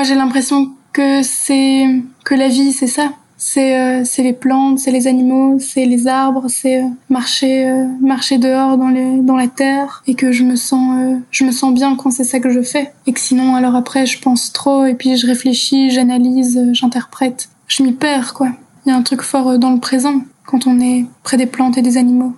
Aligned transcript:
moi 0.00 0.08
j'ai 0.08 0.14
l'impression 0.14 0.70
que 0.94 1.22
c'est 1.22 1.84
que 2.24 2.34
la 2.34 2.48
vie 2.48 2.72
c'est 2.72 2.86
ça. 2.86 3.12
C'est 3.36 3.78
euh, 3.78 4.04
les 4.16 4.32
plantes, 4.32 4.78
c'est 4.78 4.90
les 4.90 5.06
animaux, 5.06 5.58
c'est 5.58 5.84
les 5.84 6.06
arbres, 6.06 6.46
c'est 6.48 6.82
euh, 6.82 6.86
marcher 7.10 7.68
euh, 7.68 7.84
marcher 8.00 8.38
dehors 8.38 8.78
dans 8.78 8.88
les 8.88 9.18
dans 9.18 9.36
la 9.36 9.46
terre 9.46 10.02
et 10.06 10.14
que 10.14 10.32
je 10.32 10.42
me 10.42 10.56
sens 10.56 11.18
je 11.30 11.44
me 11.44 11.52
sens 11.52 11.74
bien 11.74 11.96
quand 11.96 12.10
c'est 12.10 12.24
ça 12.24 12.40
que 12.40 12.48
je 12.48 12.62
fais 12.62 12.94
et 13.06 13.12
que 13.12 13.20
sinon 13.20 13.54
alors 13.56 13.76
après 13.76 14.06
je 14.06 14.18
pense 14.22 14.54
trop 14.54 14.86
et 14.86 14.94
puis 14.94 15.18
je 15.18 15.26
réfléchis, 15.26 15.90
j'analyse, 15.90 16.58
j'interprète. 16.72 17.50
Je 17.66 17.82
m'y 17.82 17.92
perds 17.92 18.32
quoi. 18.32 18.48
Il 18.86 18.88
y 18.88 18.92
a 18.92 18.96
un 18.96 19.02
truc 19.02 19.20
fort 19.20 19.58
dans 19.58 19.70
le 19.70 19.80
présent 19.80 20.22
quand 20.46 20.66
on 20.66 20.80
est 20.80 21.04
près 21.24 21.36
des 21.36 21.44
plantes 21.44 21.76
et 21.76 21.82
des 21.82 21.98
animaux. 21.98 22.34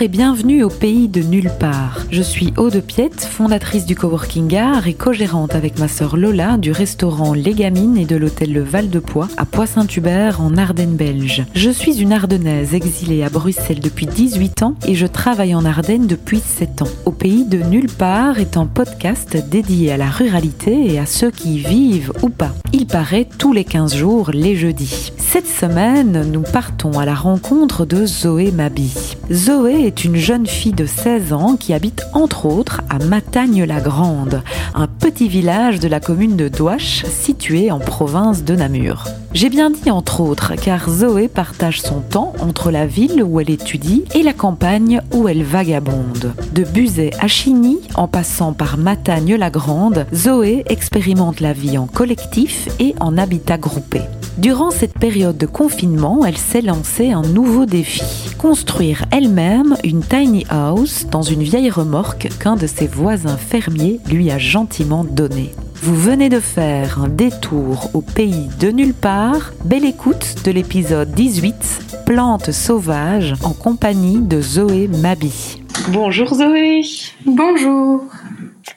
Et 0.00 0.08
bienvenue 0.08 0.62
au 0.62 0.68
pays 0.68 1.08
de 1.08 1.22
nulle 1.22 1.50
part. 1.58 2.04
Je 2.12 2.22
suis 2.22 2.52
Aude 2.56 2.80
Piette, 2.80 3.20
fondatrice 3.20 3.84
du 3.84 3.96
Coworking 3.96 4.56
Art 4.56 4.86
et 4.86 4.94
co-gérante 4.94 5.56
avec 5.56 5.78
ma 5.78 5.88
sœur 5.88 6.16
Lola 6.16 6.56
du 6.56 6.70
restaurant 6.70 7.34
Les 7.34 7.52
Gamines 7.54 7.96
et 7.96 8.04
de 8.04 8.14
l'hôtel 8.14 8.52
Le 8.52 8.62
Val 8.62 8.90
de 8.90 9.00
Poix 9.00 9.28
à 9.36 9.44
Poix-Saint-Hubert 9.44 10.40
en 10.40 10.56
Ardennes 10.56 10.94
belge. 10.94 11.44
Je 11.54 11.70
suis 11.70 12.00
une 12.00 12.12
Ardennaise 12.12 12.74
exilée 12.74 13.24
à 13.24 13.28
Bruxelles 13.28 13.80
depuis 13.80 14.06
18 14.06 14.62
ans 14.62 14.74
et 14.86 14.94
je 14.94 15.06
travaille 15.06 15.54
en 15.54 15.64
Ardennes 15.64 16.06
depuis 16.06 16.40
7 16.40 16.82
ans. 16.82 16.88
Au 17.04 17.10
pays 17.10 17.44
de 17.44 17.58
nulle 17.58 17.90
part 17.90 18.38
est 18.38 18.56
un 18.56 18.66
podcast 18.66 19.36
dédié 19.50 19.90
à 19.90 19.96
la 19.96 20.10
ruralité 20.10 20.92
et 20.92 20.98
à 20.98 21.06
ceux 21.06 21.30
qui 21.30 21.56
y 21.56 21.58
vivent 21.58 22.12
ou 22.22 22.28
pas. 22.28 22.52
Il 22.72 22.86
paraît 22.86 23.26
tous 23.38 23.52
les 23.52 23.64
15 23.64 23.96
jours 23.96 24.30
les 24.32 24.54
jeudis. 24.54 25.12
Cette 25.16 25.48
semaine, 25.48 26.30
nous 26.30 26.42
partons 26.42 26.98
à 26.98 27.04
la 27.04 27.14
rencontre 27.14 27.84
de 27.84 28.06
Zoé 28.06 28.50
Mabi. 28.50 29.16
Zoé 29.30 29.87
est 29.88 30.04
une 30.04 30.16
jeune 30.16 30.46
fille 30.46 30.74
de 30.74 30.84
16 30.84 31.32
ans 31.32 31.56
qui 31.56 31.72
habite 31.72 32.02
entre 32.12 32.44
autres 32.44 32.82
à 32.90 32.98
Matagne-la-Grande, 32.98 34.42
un 34.74 34.86
petit 34.86 35.30
village 35.30 35.80
de 35.80 35.88
la 35.88 35.98
commune 35.98 36.36
de 36.36 36.48
Douache 36.48 37.06
situé 37.06 37.70
en 37.70 37.78
province 37.78 38.44
de 38.44 38.54
Namur. 38.54 39.04
J'ai 39.32 39.48
bien 39.48 39.70
dit 39.70 39.90
entre 39.90 40.20
autres 40.20 40.52
car 40.56 40.90
Zoé 40.90 41.28
partage 41.28 41.80
son 41.80 42.00
temps 42.00 42.34
entre 42.38 42.70
la 42.70 42.86
ville 42.86 43.22
où 43.22 43.40
elle 43.40 43.48
étudie 43.50 44.04
et 44.14 44.22
la 44.22 44.34
campagne 44.34 45.00
où 45.14 45.26
elle 45.26 45.42
vagabonde. 45.42 46.34
De 46.52 46.64
Buzet 46.64 47.12
à 47.18 47.26
Chigny, 47.26 47.78
en 47.94 48.08
passant 48.08 48.52
par 48.52 48.76
Matagne-la-Grande, 48.76 50.06
Zoé 50.14 50.64
expérimente 50.66 51.40
la 51.40 51.54
vie 51.54 51.78
en 51.78 51.86
collectif 51.86 52.68
et 52.78 52.94
en 53.00 53.16
habitat 53.16 53.56
groupé. 53.56 54.02
Durant 54.38 54.70
cette 54.70 54.96
période 54.96 55.36
de 55.36 55.46
confinement, 55.46 56.24
elle 56.24 56.38
s'est 56.38 56.62
lancée 56.62 57.10
un 57.10 57.22
nouveau 57.22 57.66
défi. 57.66 58.04
Construire 58.38 59.04
elle-même 59.10 59.76
une 59.82 60.00
tiny 60.00 60.46
house 60.48 61.06
dans 61.10 61.22
une 61.22 61.42
vieille 61.42 61.70
remorque 61.70 62.28
qu'un 62.38 62.54
de 62.54 62.68
ses 62.68 62.86
voisins 62.86 63.36
fermiers 63.36 63.98
lui 64.08 64.30
a 64.30 64.38
gentiment 64.38 65.02
donnée. 65.02 65.50
Vous 65.82 65.96
venez 65.96 66.28
de 66.28 66.38
faire 66.38 67.00
un 67.02 67.08
détour 67.08 67.90
au 67.94 68.00
pays 68.00 68.48
de 68.60 68.70
nulle 68.70 68.94
part. 68.94 69.52
Belle 69.64 69.84
écoute 69.84 70.36
de 70.44 70.52
l'épisode 70.52 71.10
18, 71.10 72.04
Plantes 72.06 72.52
sauvages, 72.52 73.34
en 73.42 73.52
compagnie 73.52 74.20
de 74.20 74.40
Zoé 74.40 74.86
Mabi. 74.86 75.60
Bonjour 75.88 76.32
Zoé. 76.32 76.82
Bonjour. 77.26 78.04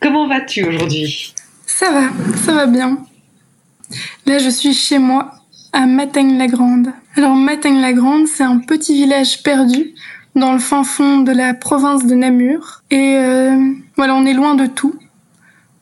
Comment 0.02 0.28
vas-tu 0.28 0.66
aujourd'hui? 0.66 1.36
Ça 1.68 1.92
va, 1.92 2.10
ça 2.44 2.52
va 2.52 2.66
bien. 2.66 2.98
Là, 4.26 4.40
je 4.40 4.50
suis 4.50 4.74
chez 4.74 4.98
moi 4.98 5.34
à 5.74 5.86
Mataigne-la-Grande. 5.86 6.92
Alors 7.16 7.36
Mataigne-la-Grande, 7.36 8.28
c'est 8.28 8.44
un 8.44 8.60
petit 8.60 8.94
village 8.94 9.44
perdu 9.44 9.94
dans 10.36 10.54
le 10.54 10.60
fin 10.60 10.84
fond 10.84 11.20
de 11.20 11.32
la 11.32 11.54
province 11.54 12.06
de 12.06 12.16
Namur. 12.16 12.84
Et 12.92 13.18
euh, 13.18 13.74
voilà, 13.96 14.16
on 14.16 14.26
est 14.26 14.34
loin 14.34 14.56
de 14.56 14.66
tout. 14.66 14.96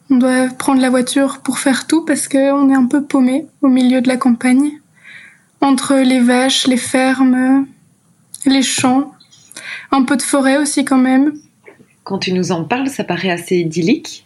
On 0.09 0.17
doit 0.17 0.47
prendre 0.47 0.81
la 0.81 0.89
voiture 0.89 1.39
pour 1.39 1.59
faire 1.59 1.85
tout 1.85 2.03
parce 2.03 2.27
qu'on 2.27 2.69
est 2.69 2.75
un 2.75 2.85
peu 2.85 3.03
paumé 3.03 3.45
au 3.61 3.67
milieu 3.67 4.01
de 4.01 4.07
la 4.07 4.17
campagne. 4.17 4.71
Entre 5.61 5.95
les 5.95 6.19
vaches, 6.19 6.67
les 6.67 6.77
fermes, 6.77 7.67
les 8.45 8.63
champs, 8.63 9.13
un 9.91 10.03
peu 10.03 10.15
de 10.17 10.21
forêt 10.21 10.57
aussi 10.57 10.85
quand 10.85 10.97
même. 10.97 11.33
Quand 12.03 12.17
tu 12.17 12.33
nous 12.33 12.51
en 12.51 12.63
parles, 12.63 12.89
ça 12.89 13.03
paraît 13.03 13.29
assez 13.29 13.57
idyllique. 13.57 14.25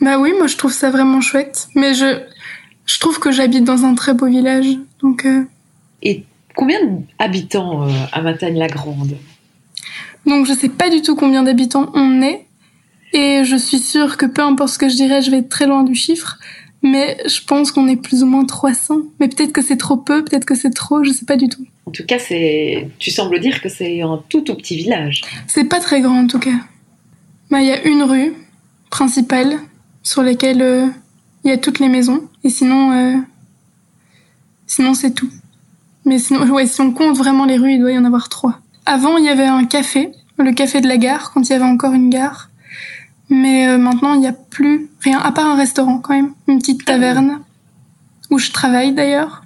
Bah 0.00 0.18
oui, 0.18 0.32
moi 0.36 0.46
je 0.46 0.56
trouve 0.56 0.72
ça 0.72 0.90
vraiment 0.90 1.20
chouette. 1.20 1.68
Mais 1.74 1.94
je, 1.94 2.20
je 2.86 2.98
trouve 2.98 3.18
que 3.18 3.32
j'habite 3.32 3.64
dans 3.64 3.84
un 3.84 3.94
très 3.94 4.14
beau 4.14 4.26
village. 4.26 4.66
Donc, 5.00 5.24
euh, 5.24 5.44
Et 6.02 6.24
combien 6.54 6.78
d'habitants 7.18 7.86
euh, 7.86 7.90
à 8.12 8.22
Matagne-la-Grande 8.22 9.16
Donc 10.26 10.46
je 10.46 10.52
sais 10.52 10.68
pas 10.68 10.90
du 10.90 11.02
tout 11.02 11.16
combien 11.16 11.42
d'habitants 11.42 11.90
on 11.94 12.22
est. 12.22 12.46
Et 13.12 13.44
je 13.44 13.56
suis 13.56 13.78
sûre 13.78 14.16
que 14.16 14.26
peu 14.26 14.42
importe 14.42 14.70
ce 14.70 14.78
que 14.78 14.88
je 14.88 14.96
dirais, 14.96 15.20
je 15.20 15.30
vais 15.30 15.38
être 15.38 15.48
très 15.48 15.66
loin 15.66 15.84
du 15.84 15.94
chiffre. 15.94 16.38
Mais 16.84 17.16
je 17.26 17.40
pense 17.44 17.70
qu'on 17.70 17.86
est 17.86 17.96
plus 17.96 18.24
ou 18.24 18.26
moins 18.26 18.44
300. 18.44 19.02
Mais 19.20 19.28
peut-être 19.28 19.52
que 19.52 19.62
c'est 19.62 19.76
trop 19.76 19.96
peu, 19.96 20.24
peut-être 20.24 20.44
que 20.44 20.56
c'est 20.56 20.70
trop, 20.70 21.04
je 21.04 21.12
sais 21.12 21.26
pas 21.26 21.36
du 21.36 21.48
tout. 21.48 21.64
En 21.86 21.90
tout 21.92 22.04
cas, 22.04 22.18
c'est, 22.18 22.88
tu 22.98 23.10
sembles 23.10 23.38
dire 23.38 23.60
que 23.60 23.68
c'est 23.68 24.02
un 24.02 24.22
tout 24.28 24.40
tout 24.40 24.54
petit 24.54 24.76
village. 24.76 25.22
C'est 25.46 25.64
pas 25.64 25.78
très 25.78 26.00
grand 26.00 26.24
en 26.24 26.26
tout 26.26 26.40
cas. 26.40 26.58
Bah, 27.50 27.60
il 27.60 27.68
y 27.68 27.72
a 27.72 27.86
une 27.86 28.02
rue 28.02 28.32
principale 28.90 29.58
sur 30.02 30.22
laquelle 30.22 30.62
euh, 30.62 30.86
il 31.44 31.50
y 31.50 31.52
a 31.52 31.58
toutes 31.58 31.78
les 31.78 31.88
maisons. 31.88 32.28
Et 32.44 32.50
sinon, 32.50 32.92
euh, 32.92 33.16
sinon 34.66 34.94
c'est 34.94 35.12
tout. 35.12 35.30
Mais 36.04 36.18
sinon, 36.18 36.46
ouais, 36.50 36.66
si 36.66 36.80
on 36.80 36.92
compte 36.92 37.16
vraiment 37.16 37.44
les 37.44 37.56
rues, 37.56 37.74
il 37.74 37.80
doit 37.80 37.92
y 37.92 37.98
en 37.98 38.04
avoir 38.04 38.28
trois. 38.28 38.58
Avant, 38.86 39.16
il 39.16 39.24
y 39.24 39.28
avait 39.28 39.46
un 39.46 39.64
café, 39.64 40.10
le 40.38 40.52
café 40.52 40.80
de 40.80 40.88
la 40.88 40.96
gare, 40.96 41.32
quand 41.32 41.48
il 41.48 41.52
y 41.52 41.54
avait 41.54 41.64
encore 41.64 41.92
une 41.92 42.10
gare. 42.10 42.50
Mais 43.28 43.68
euh, 43.68 43.78
maintenant, 43.78 44.14
il 44.14 44.20
n'y 44.20 44.26
a 44.26 44.32
plus 44.32 44.90
rien, 45.00 45.18
à 45.18 45.32
part 45.32 45.46
un 45.46 45.56
restaurant 45.56 45.98
quand 45.98 46.14
même, 46.14 46.32
une 46.48 46.58
petite 46.58 46.84
taverne, 46.84 47.40
où 48.30 48.38
je 48.38 48.50
travaille 48.50 48.92
d'ailleurs. 48.92 49.44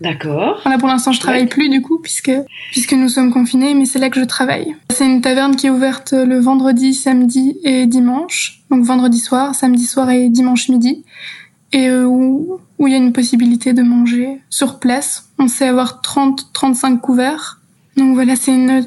D'accord. 0.00 0.60
Là, 0.64 0.78
pour 0.78 0.86
l'instant, 0.86 1.10
je 1.10 1.18
travaille 1.18 1.46
plus 1.46 1.68
du 1.68 1.82
coup, 1.82 1.98
puisque, 1.98 2.30
puisque 2.70 2.92
nous 2.92 3.08
sommes 3.08 3.32
confinés, 3.32 3.74
mais 3.74 3.84
c'est 3.84 3.98
là 3.98 4.10
que 4.10 4.20
je 4.20 4.24
travaille. 4.24 4.76
C'est 4.90 5.04
une 5.04 5.20
taverne 5.20 5.56
qui 5.56 5.66
est 5.66 5.70
ouverte 5.70 6.12
le 6.12 6.38
vendredi, 6.38 6.94
samedi 6.94 7.58
et 7.64 7.86
dimanche. 7.86 8.60
Donc 8.70 8.84
vendredi 8.84 9.18
soir, 9.18 9.56
samedi 9.56 9.86
soir 9.86 10.08
et 10.10 10.28
dimanche 10.28 10.68
midi 10.68 11.04
et 11.72 11.88
euh, 11.88 12.04
où, 12.04 12.60
où 12.78 12.86
il 12.86 12.92
y 12.92 12.94
a 12.94 12.98
une 12.98 13.12
possibilité 13.12 13.72
de 13.72 13.82
manger 13.82 14.40
sur 14.50 14.78
place. 14.78 15.28
On 15.38 15.48
sait 15.48 15.66
avoir 15.66 16.00
30-35 16.02 17.00
couverts. 17.00 17.60
Donc 17.96 18.14
voilà, 18.14 18.36
c'est 18.36 18.54
une, 18.54 18.86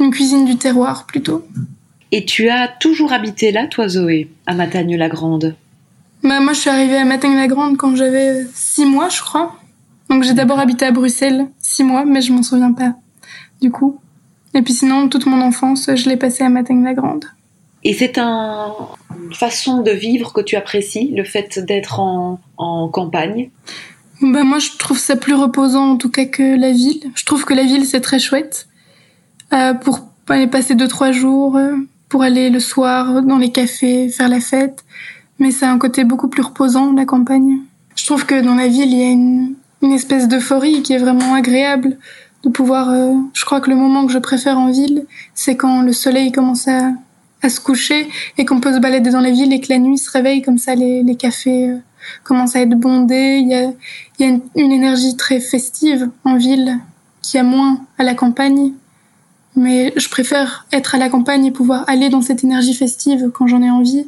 une 0.00 0.10
cuisine 0.10 0.44
du 0.44 0.56
terroir 0.56 1.06
plutôt. 1.06 1.46
Et 2.12 2.24
tu 2.24 2.48
as 2.48 2.68
toujours 2.68 3.12
habité 3.12 3.52
là, 3.52 3.66
toi 3.66 3.88
Zoé, 3.88 4.30
à 4.46 4.54
Matagne-la-Grande 4.54 5.56
bah, 6.22 6.40
Moi, 6.40 6.52
je 6.52 6.60
suis 6.60 6.70
arrivée 6.70 6.96
à 6.96 7.04
Matagne-la-Grande 7.04 7.76
quand 7.76 7.94
j'avais 7.94 8.44
6 8.52 8.84
mois, 8.86 9.08
je 9.08 9.20
crois. 9.20 9.56
Donc 10.08 10.24
j'ai 10.24 10.34
d'abord 10.34 10.58
habité 10.58 10.86
à 10.86 10.90
Bruxelles 10.90 11.46
6 11.60 11.84
mois, 11.84 12.04
mais 12.04 12.20
je 12.20 12.32
m'en 12.32 12.42
souviens 12.42 12.72
pas 12.72 12.94
du 13.60 13.70
coup. 13.70 14.00
Et 14.54 14.62
puis 14.62 14.72
sinon, 14.72 15.08
toute 15.08 15.26
mon 15.26 15.40
enfance, 15.40 15.90
je 15.94 16.08
l'ai 16.08 16.16
passée 16.16 16.42
à 16.42 16.48
Matagne-la-Grande. 16.48 17.26
Et 17.82 17.94
c'est 17.94 18.18
un, 18.18 18.74
une 19.22 19.34
façon 19.34 19.82
de 19.82 19.90
vivre 19.90 20.32
que 20.32 20.40
tu 20.40 20.56
apprécies, 20.56 21.12
le 21.16 21.24
fait 21.24 21.58
d'être 21.58 22.00
en, 22.00 22.40
en 22.56 22.88
campagne 22.88 23.50
bah 24.22 24.44
moi, 24.44 24.58
je 24.58 24.76
trouve 24.76 24.98
ça 24.98 25.16
plus 25.16 25.34
reposant 25.34 25.92
en 25.92 25.96
tout 25.96 26.10
cas 26.10 26.26
que 26.26 26.58
la 26.58 26.72
ville. 26.72 27.10
Je 27.14 27.24
trouve 27.24 27.44
que 27.44 27.54
la 27.54 27.64
ville 27.64 27.86
c'est 27.86 28.00
très 28.00 28.18
chouette 28.18 28.68
euh, 29.52 29.72
pour 29.74 30.00
aller 30.28 30.46
passer 30.46 30.74
deux 30.74 30.88
trois 30.88 31.10
jours, 31.10 31.56
euh, 31.56 31.76
pour 32.08 32.22
aller 32.22 32.50
le 32.50 32.60
soir 32.60 33.22
dans 33.22 33.38
les 33.38 33.50
cafés, 33.50 34.10
faire 34.10 34.28
la 34.28 34.40
fête. 34.40 34.84
Mais 35.38 35.50
c'est 35.50 35.64
un 35.64 35.78
côté 35.78 36.04
beaucoup 36.04 36.28
plus 36.28 36.42
reposant 36.42 36.92
la 36.92 37.06
campagne. 37.06 37.60
Je 37.96 38.04
trouve 38.04 38.26
que 38.26 38.40
dans 38.42 38.54
la 38.54 38.68
ville 38.68 38.92
il 38.92 38.98
y 38.98 39.04
a 39.04 39.10
une, 39.10 39.54
une 39.82 39.92
espèce 39.92 40.28
d'euphorie 40.28 40.82
qui 40.82 40.92
est 40.92 40.98
vraiment 40.98 41.34
agréable 41.34 41.96
de 42.44 42.50
pouvoir. 42.50 42.90
Euh, 42.90 43.14
je 43.32 43.44
crois 43.46 43.62
que 43.62 43.70
le 43.70 43.76
moment 43.76 44.06
que 44.06 44.12
je 44.12 44.18
préfère 44.18 44.58
en 44.58 44.70
ville, 44.70 45.06
c'est 45.32 45.56
quand 45.56 45.80
le 45.80 45.94
soleil 45.94 46.30
commence 46.30 46.68
à 46.68 46.90
à 47.42 47.48
se 47.48 47.60
coucher 47.60 48.08
et 48.38 48.44
qu'on 48.44 48.60
peut 48.60 48.72
se 48.72 48.78
balader 48.78 49.10
dans 49.10 49.20
les 49.20 49.32
villes 49.32 49.52
et 49.52 49.60
que 49.60 49.72
la 49.72 49.78
nuit 49.78 49.98
se 49.98 50.10
réveille 50.10 50.42
comme 50.42 50.58
ça, 50.58 50.74
les, 50.74 51.02
les 51.02 51.16
cafés 51.16 51.70
euh, 51.70 51.76
commencent 52.24 52.56
à 52.56 52.60
être 52.60 52.78
bondés. 52.78 53.38
Il 53.42 53.48
y 53.48 53.54
a, 53.54 53.72
y 54.18 54.24
a 54.24 54.26
une, 54.26 54.40
une, 54.56 54.72
énergie 54.72 55.16
très 55.16 55.40
festive 55.40 56.10
en 56.24 56.36
ville 56.36 56.78
qui 57.22 57.38
a 57.38 57.42
moins 57.42 57.80
à 57.98 58.04
la 58.04 58.14
campagne. 58.14 58.72
Mais 59.56 59.92
je 59.96 60.08
préfère 60.08 60.66
être 60.72 60.94
à 60.94 60.98
la 60.98 61.08
campagne 61.08 61.44
et 61.46 61.50
pouvoir 61.50 61.84
aller 61.88 62.08
dans 62.08 62.22
cette 62.22 62.44
énergie 62.44 62.74
festive 62.74 63.30
quand 63.32 63.46
j'en 63.46 63.62
ai 63.62 63.70
envie, 63.70 64.06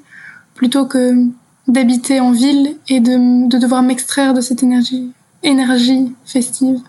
plutôt 0.55 0.87
que 0.87 1.27
d'habiter 1.69 2.21
en 2.21 2.33
ville 2.33 2.77
et 2.89 3.01
de, 3.01 3.49
de 3.49 3.59
devoir 3.59 3.83
m'extraire 3.83 4.35
de 4.35 4.41
cette 4.41 4.63
énergie, 4.63 5.11
énergie 5.43 6.13
festive. 6.25 6.81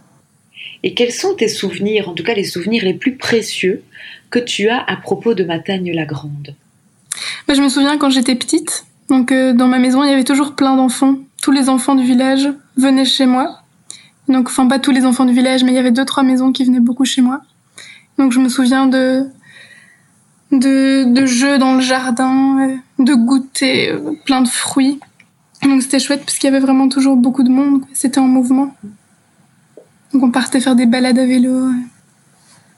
Et 0.83 0.93
quels 0.93 1.11
sont 1.11 1.33
tes 1.35 1.47
souvenirs, 1.47 2.09
en 2.09 2.13
tout 2.13 2.23
cas 2.23 2.33
les 2.33 2.43
souvenirs 2.43 2.83
les 2.83 2.93
plus 2.93 3.15
précieux 3.15 3.83
que 4.29 4.39
tu 4.39 4.69
as 4.69 4.83
à 4.83 4.97
propos 4.97 5.33
de 5.33 5.43
Matagne-la-Grande 5.43 6.55
bah, 7.47 7.53
Je 7.53 7.61
me 7.61 7.69
souviens 7.69 7.97
quand 7.97 8.09
j'étais 8.09 8.35
petite, 8.35 8.85
donc 9.09 9.31
euh, 9.31 9.53
dans 9.53 9.67
ma 9.67 9.79
maison 9.79 10.03
il 10.03 10.09
y 10.09 10.13
avait 10.13 10.23
toujours 10.23 10.55
plein 10.55 10.75
d'enfants. 10.75 11.17
Tous 11.41 11.51
les 11.51 11.69
enfants 11.69 11.95
du 11.95 12.05
village 12.05 12.47
venaient 12.77 13.05
chez 13.05 13.25
moi 13.25 13.59
Donc, 14.29 14.47
enfin, 14.47 14.65
pas 14.67 14.79
tous 14.79 14.91
les 14.91 15.05
enfants 15.05 15.25
du 15.25 15.33
village, 15.33 15.63
mais 15.65 15.71
il 15.71 15.75
y 15.75 15.77
avait 15.77 15.91
deux, 15.91 16.05
trois 16.05 16.23
maisons 16.23 16.53
qui 16.53 16.63
venaient 16.63 16.79
beaucoup 16.79 17.03
chez 17.03 17.21
moi. 17.21 17.41
Donc, 18.17 18.31
je 18.31 18.39
me 18.39 18.47
souviens 18.47 18.87
de, 18.87 19.25
de, 20.53 21.03
de 21.03 21.25
jeux 21.25 21.57
dans 21.57 21.75
le 21.75 21.81
jardin, 21.81 22.69
euh, 22.69 23.03
de 23.03 23.13
goûter 23.13 23.89
euh, 23.89 24.13
plein 24.25 24.41
de 24.41 24.47
fruits. 24.47 25.01
Donc, 25.63 25.81
c'était 25.81 25.99
chouette 25.99 26.21
parce 26.25 26.37
qu'il 26.37 26.49
y 26.49 26.53
avait 26.55 26.63
vraiment 26.63 26.87
toujours 26.87 27.17
beaucoup 27.17 27.43
de 27.43 27.49
monde. 27.49 27.83
C'était 27.93 28.19
en 28.19 28.27
mouvement. 28.27 28.73
Donc, 30.13 30.23
on 30.23 30.31
partait 30.31 30.59
faire 30.59 30.75
des 30.75 30.85
balades 30.85 31.19
à 31.19 31.25
vélo. 31.25 31.69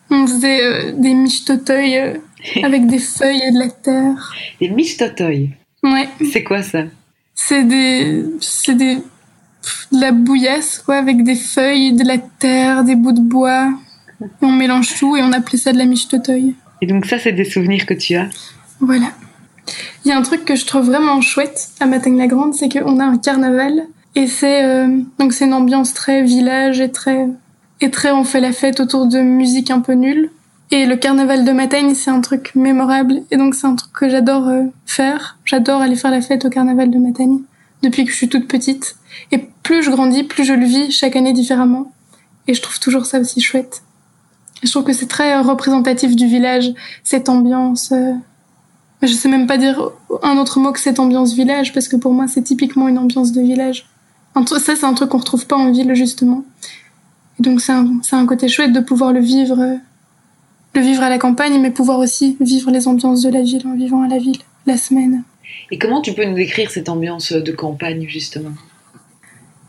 On 0.10 0.28
faisait 0.28 0.64
euh, 0.64 0.92
des 0.94 1.14
michetotoy 1.14 1.98
euh, 1.98 2.14
avec 2.64 2.88
des 2.88 3.00
feuilles 3.00 3.42
et 3.48 3.52
de 3.52 3.60
la 3.60 3.70
terre. 3.70 4.34
Des 4.62 4.70
michetotoy 4.70 5.50
Ouais. 5.84 6.10
C'est 6.32 6.44
quoi 6.44 6.64
ça? 6.64 6.84
C'est 7.34 7.64
des, 7.64 8.26
c'est 8.40 8.76
des, 8.76 8.96
de 8.96 10.00
la 10.00 10.12
bouillasse, 10.12 10.80
quoi, 10.80 10.96
avec 10.96 11.24
des 11.24 11.36
feuilles, 11.36 11.94
de 11.94 12.04
la 12.04 12.18
terre, 12.18 12.84
des 12.84 12.96
bouts 12.96 13.12
de 13.12 13.22
bois. 13.22 13.70
Et 14.22 14.46
on 14.46 14.52
mélange 14.52 14.98
tout 14.98 15.16
et 15.16 15.22
on 15.22 15.32
appelait 15.32 15.58
ça 15.58 15.74
de 15.74 15.78
la 15.78 15.86
michetotoy. 15.86 16.56
Et 16.82 16.88
donc 16.88 17.06
ça, 17.06 17.20
c'est 17.20 17.34
des 17.34 17.46
souvenirs 17.46 17.86
que 17.86 17.94
tu 17.94 18.16
as? 18.16 18.30
Voilà. 18.80 19.12
Il 20.04 20.10
y 20.10 20.12
a 20.12 20.18
un 20.18 20.22
truc 20.22 20.46
que 20.46 20.56
je 20.56 20.66
trouve 20.66 20.86
vraiment 20.86 21.20
chouette 21.22 21.70
à 21.80 21.86
Mataigne-la-Grande, 21.86 22.54
c'est 22.54 22.70
qu'on 22.70 23.00
a 23.00 23.06
un 23.06 23.18
carnaval 23.18 23.88
et 24.15 24.27
c'est 24.27 24.65
euh, 24.65 25.01
donc 25.19 25.33
c'est 25.33 25.45
une 25.45 25.53
ambiance 25.53 25.94
très 25.94 26.23
village 26.23 26.79
et 26.79 26.91
très 26.91 27.27
et 27.81 27.91
très 27.91 28.12
on 28.12 28.23
fait 28.23 28.39
la 28.39 28.53
fête 28.53 28.79
autour 28.79 29.07
de 29.07 29.19
musique 29.19 29.71
un 29.71 29.81
peu 29.81 29.94
nulle. 29.94 30.31
Et 30.71 30.88
le 30.88 30.95
carnaval 30.95 31.45
de 31.45 31.51
Mataigne, 31.51 31.94
c'est 31.94 32.09
un 32.09 32.21
truc 32.21 32.53
mémorable 32.56 33.21
et 33.29 33.38
donc 33.38 33.53
c'est 33.53 33.67
un 33.67 33.75
truc 33.75 33.91
que 33.94 34.09
j'adore 34.09 34.47
euh, 34.47 34.63
faire. 34.85 35.38
J'adore 35.45 35.81
aller 35.81 35.95
faire 35.95 36.12
la 36.12 36.21
fête 36.21 36.45
au 36.45 36.50
carnaval 36.50 36.89
de 36.89 36.97
Mataigne 36.97 37.41
depuis 37.83 38.03
que 38.03 38.12
je 38.12 38.15
suis 38.15 38.29
toute 38.29 38.47
petite. 38.47 38.95
Et 39.31 39.38
plus 39.62 39.83
je 39.83 39.91
grandis, 39.91 40.23
plus 40.23 40.44
je 40.44 40.53
le 40.53 40.65
vis 40.65 40.91
chaque 40.91 41.15
année 41.15 41.33
différemment. 41.33 41.91
Et 42.47 42.53
je 42.53 42.62
trouve 42.62 42.79
toujours 42.79 43.06
ça 43.06 43.19
aussi 43.19 43.41
chouette. 43.41 43.83
Et 44.63 44.67
je 44.67 44.71
trouve 44.71 44.83
que 44.83 44.94
c'est 44.94 45.07
très 45.07 45.39
représentatif 45.39 46.15
du 46.15 46.25
village, 46.25 46.73
cette 47.03 47.29
ambiance. 47.29 47.91
euh, 47.91 48.13
je 49.01 49.13
sais 49.13 49.29
même 49.29 49.45
pas 49.45 49.57
dire 49.57 49.91
un 50.23 50.38
autre 50.38 50.59
mot 50.59 50.71
que 50.71 50.79
cette 50.79 51.00
ambiance 51.00 51.33
village, 51.33 51.73
parce 51.73 51.88
que 51.88 51.95
pour 51.95 52.13
moi, 52.13 52.27
c'est 52.27 52.41
typiquement 52.41 52.88
une 52.88 52.97
ambiance 52.97 53.31
de 53.31 53.41
village. 53.41 53.85
Ça, 54.48 54.76
c'est 54.76 54.84
un 54.84 54.94
truc 54.94 55.10
qu'on 55.10 55.20
retrouve 55.20 55.48
pas 55.48 55.56
en 55.56 55.72
ville, 55.72 55.94
justement. 55.96 56.44
Et 57.40 57.44
donc, 57.44 57.62
c'est 57.62 57.72
un, 57.72 58.00
c'est 58.02 58.16
un 58.16 58.26
côté 58.26 58.48
chouette 58.48 58.74
de 58.74 58.80
pouvoir 58.80 59.14
le 59.14 59.20
vivre, 59.20 59.78
le 60.74 60.82
vivre 60.82 61.04
à 61.04 61.10
la 61.10 61.18
campagne, 61.18 61.60
mais 61.62 61.72
pouvoir 61.72 62.00
aussi 62.00 62.38
vivre 62.40 62.72
les 62.72 62.88
ambiances 62.88 63.22
de 63.22 63.30
la 63.30 63.42
ville 63.42 63.66
en 63.66 63.76
vivant 63.76 64.02
à 64.04 64.08
la 64.08 64.18
ville, 64.18 64.40
la 64.66 64.78
semaine. 64.78 65.24
Et 65.72 65.80
comment 65.80 66.02
tu 66.02 66.14
peux 66.14 66.26
nous 66.26 66.36
décrire 66.36 66.70
cette 66.70 66.90
ambiance 66.90 67.32
de 67.32 67.52
campagne, 67.52 68.06
justement? 68.08 68.52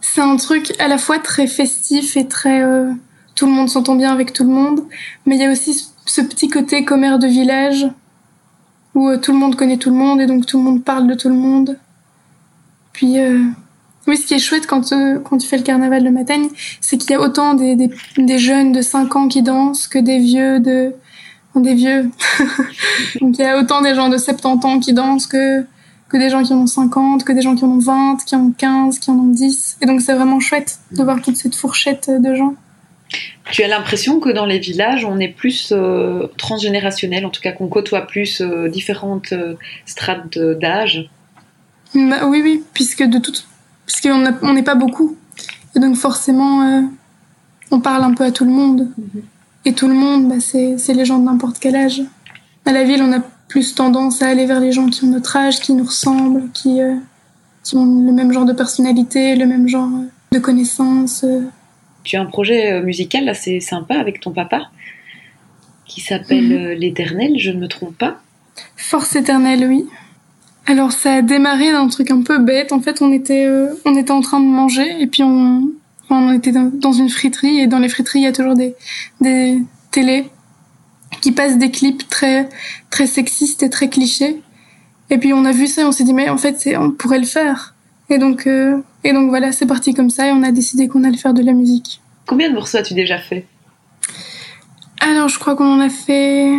C'est 0.01 0.21
un 0.21 0.37
truc 0.37 0.75
à 0.81 0.89
la 0.89 0.99
fois 0.99 1.19
très 1.19 1.47
festif 1.47 2.17
et 2.17 2.27
très... 2.27 2.63
euh, 2.63 2.93
tout 3.35 3.47
le 3.47 3.53
monde 3.53 3.69
s'entend 3.69 3.97
bien 3.97 4.13
avec 4.13 4.33
tout 4.33 4.45
le 4.45 4.51
monde, 4.51 4.81
mais 5.27 5.37
il 5.37 5.43
y 5.43 5.45
a 5.45 5.51
aussi 5.51 5.75
ce- 5.75 5.89
ce 6.07 6.21
petit 6.23 6.49
côté 6.49 6.85
commère 6.85 7.19
de 7.19 7.27
village 7.27 7.87
où 8.95 9.09
euh, 9.09 9.19
tout 9.19 9.33
le 9.33 9.39
monde 9.39 9.57
connaît 9.57 9.77
tout 9.77 9.91
le 9.91 9.97
monde 9.97 10.21
et 10.21 10.27
donc 10.27 10.47
tout 10.47 10.59
le 10.59 10.65
monde 10.65 10.83
parle 10.85 11.07
de 11.07 11.15
tout 11.15 11.29
le 11.29 11.35
monde. 11.35 11.79
Puis, 12.93 13.19
euh, 13.19 13.43
oui, 14.06 14.17
ce 14.17 14.26
qui 14.26 14.35
est 14.35 14.38
chouette 14.38 14.67
quand, 14.67 14.93
euh, 14.93 15.19
quand 15.19 15.38
tu 15.38 15.49
fais 15.49 15.56
le 15.56 15.64
carnaval 15.64 16.05
de 16.05 16.11
Mataigne, 16.11 16.49
c'est 16.81 16.97
qu'il 16.97 17.11
y 17.11 17.14
a 17.14 17.20
autant 17.20 17.55
des, 17.55 17.75
des, 17.75 17.91
des 18.17 18.38
jeunes 18.38 18.73
de 18.73 18.81
5 18.81 19.17
ans 19.17 19.29
qui 19.29 19.43
dansent 19.43 19.88
que 19.88 19.99
des 19.99 20.19
vieux 20.19 20.61
de... 20.61 20.93
enfin, 21.50 21.61
des 21.61 21.75
vieux. 21.75 22.11
donc 23.20 23.38
il 23.38 23.43
y 23.43 23.44
a 23.44 23.58
autant 23.58 23.82
des 23.82 23.94
gens 23.94 24.08
de 24.08 24.17
70 24.17 24.67
ans 24.67 24.79
qui 24.79 24.93
dansent 24.93 25.26
que, 25.26 25.64
que 26.08 26.17
des 26.17 26.31
gens 26.31 26.44
qui 26.44 26.53
en 26.53 26.58
ont 26.58 26.67
50, 26.67 27.25
que 27.25 27.32
des 27.32 27.43
gens 27.43 27.56
qui 27.56 27.64
en 27.64 27.70
ont 27.70 27.79
20, 27.79 28.19
qui 28.25 28.37
en 28.37 28.41
ont 28.41 28.55
15, 28.56 29.00
qui 29.00 29.11
en 29.11 29.14
ont 29.14 29.26
10. 29.26 29.79
Et 29.82 29.87
donc 29.87 30.00
c'est 30.00 30.14
vraiment 30.14 30.38
chouette 30.38 30.79
de 30.93 31.03
voir 31.03 31.20
toute 31.20 31.37
cette 31.37 31.56
fourchette 31.56 32.08
de 32.08 32.35
gens. 32.35 32.55
Tu 33.50 33.62
as 33.62 33.69
l'impression 33.69 34.19
que 34.20 34.31
dans 34.31 34.47
les 34.47 34.58
villages, 34.58 35.05
on 35.05 35.19
est 35.19 35.29
plus 35.29 35.73
euh, 35.73 36.26
transgénérationnel, 36.37 37.25
en 37.25 37.31
tout 37.31 37.41
cas 37.41 37.53
qu'on 37.53 37.69
côtoie 37.69 38.03
plus 38.03 38.41
euh, 38.41 38.69
différentes 38.69 39.32
strates 39.85 40.37
d'âge? 40.38 41.08
Bah, 41.94 42.26
oui, 42.26 42.41
oui, 42.43 42.64
puisque 42.75 43.05
de 43.05 43.19
toute, 43.19 43.47
puisqu'on 43.87 44.19
n'a- 44.19 44.38
on 44.43 44.53
n'est 44.55 44.62
pas 44.62 44.75
beaucoup. 44.75 45.17
Et 45.75 45.81
donc 45.81 45.97
forcément, 45.97 46.62
euh, 46.62 46.83
on 47.71 47.81
parle 47.81 48.05
un 48.05 48.15
peu 48.15 48.25
à 48.25 48.31
tout 48.31 48.44
le 48.44 48.50
monde. 48.53 48.91
Et 49.65 49.73
tout 49.73 49.88
le 49.88 49.94
monde, 49.94 50.29
bah, 50.29 50.37
c'est, 50.41 50.77
les 50.94 51.05
gens 51.05 51.19
de 51.19 51.25
n'importe 51.25 51.59
quel 51.59 51.75
âge. 51.77 52.03
À 52.65 52.73
la 52.73 52.85
ville, 52.85 53.03
on 53.03 53.12
a 53.12 53.21
plus 53.49 53.75
tendance 53.75 54.23
à 54.23 54.29
aller 54.29 54.47
vers 54.47 54.61
les 54.61 54.73
gens 54.73 54.87
qui 54.87 55.05
ont 55.05 55.09
notre 55.09 55.37
âge, 55.37 55.61
qui 55.61 55.73
nous 55.73 55.85
ressemblent, 55.85 56.49
qui, 56.53 56.81
euh, 56.81 56.94
qui 57.65 57.77
ont 57.77 57.85
le 57.85 58.12
même 58.12 58.33
genre 58.33 58.44
de 58.44 58.53
personnalité, 58.53 59.35
le 59.37 59.47
même 59.47 59.67
genre 59.69 59.89
euh, 59.93 60.06
de 60.32 60.39
connaissances. 60.39 61.25
Tu 62.05 62.17
as 62.17 62.21
un 62.21 62.27
projet 62.27 62.81
musical 62.82 63.29
assez 63.29 63.59
sympa 63.61 63.97
avec 63.97 64.21
ton 64.21 64.31
papa 64.31 64.69
qui 65.85 66.00
s'appelle 66.00 66.49
Mhm. 66.49 66.79
L'Éternel, 66.79 67.32
je 67.39 67.50
ne 67.50 67.59
me 67.61 67.69
trompe 67.69 67.97
pas. 67.99 68.21
Force 68.77 69.17
éternelle, 69.17 69.67
oui. 69.69 69.87
Alors 70.67 70.91
ça 70.93 71.15
a 71.15 71.23
démarré 71.23 71.71
d'un 71.71 71.87
truc 71.89 72.11
un 72.11 72.23
peu 72.23 72.39
bête. 72.39 72.73
En 72.73 72.81
fait, 72.81 73.01
on 73.01 73.13
était, 73.13 73.47
euh, 73.47 73.73
on 73.85 73.95
était 73.97 74.11
en 74.11 74.21
train 74.21 74.41
de 74.41 74.47
manger 74.47 75.01
et 75.01 75.07
puis 75.07 75.23
on, 75.23 75.71
on 76.11 76.33
était 76.33 76.53
dans, 76.53 76.93
une 76.93 77.09
friterie 77.09 77.61
et 77.61 77.67
dans 77.67 77.79
les 77.79 77.89
friteries 77.89 78.21
il 78.21 78.25
y 78.25 78.29
a 78.29 78.33
toujours 78.33 78.55
des, 78.55 78.75
des 79.21 79.59
télés 79.93 80.29
qui 81.21 81.33
passent 81.33 81.59
des 81.59 81.71
clips 81.71 82.09
très, 82.09 82.49
très 82.91 83.07
sexistes 83.07 83.63
et 83.63 83.71
très 83.71 83.89
clichés. 83.89 84.43
Et 85.09 85.19
puis 85.19 85.33
on 85.33 85.45
a 85.45 85.53
vu 85.53 85.69
ça 85.69 85.83
et 85.83 85.85
on 85.85 85.93
s'est 85.93 86.05
dit 86.05 86.15
mais 86.15 86.29
en 86.29 86.37
fait 86.37 86.57
c'est, 86.59 86.77
on 86.77 86.91
pourrait 86.91 87.21
le 87.21 87.27
faire. 87.27 87.75
Et 88.09 88.19
donc, 88.19 88.47
euh, 88.47 88.81
et 89.05 89.13
donc 89.13 89.31
voilà, 89.31 89.53
c'est 89.53 89.67
parti 89.67 89.95
comme 89.95 90.11
ça 90.11 90.29
et 90.29 90.33
on 90.33 90.43
a 90.43 90.53
décidé 90.53 90.89
qu'on 90.89 91.05
allait 91.05 91.17
faire 91.17 91.35
de 91.35 91.43
la 91.43 91.53
musique. 91.53 92.01
Combien 92.27 92.49
de 92.51 92.55
morceaux 92.55 92.79
as-tu 92.79 92.95
déjà 92.95 93.19
fait? 93.19 93.47
Alors 95.01 95.29
je 95.29 95.39
crois 95.39 95.55
qu'on 95.55 95.73
en 95.73 95.81
a 95.81 95.91
fait 95.91 96.53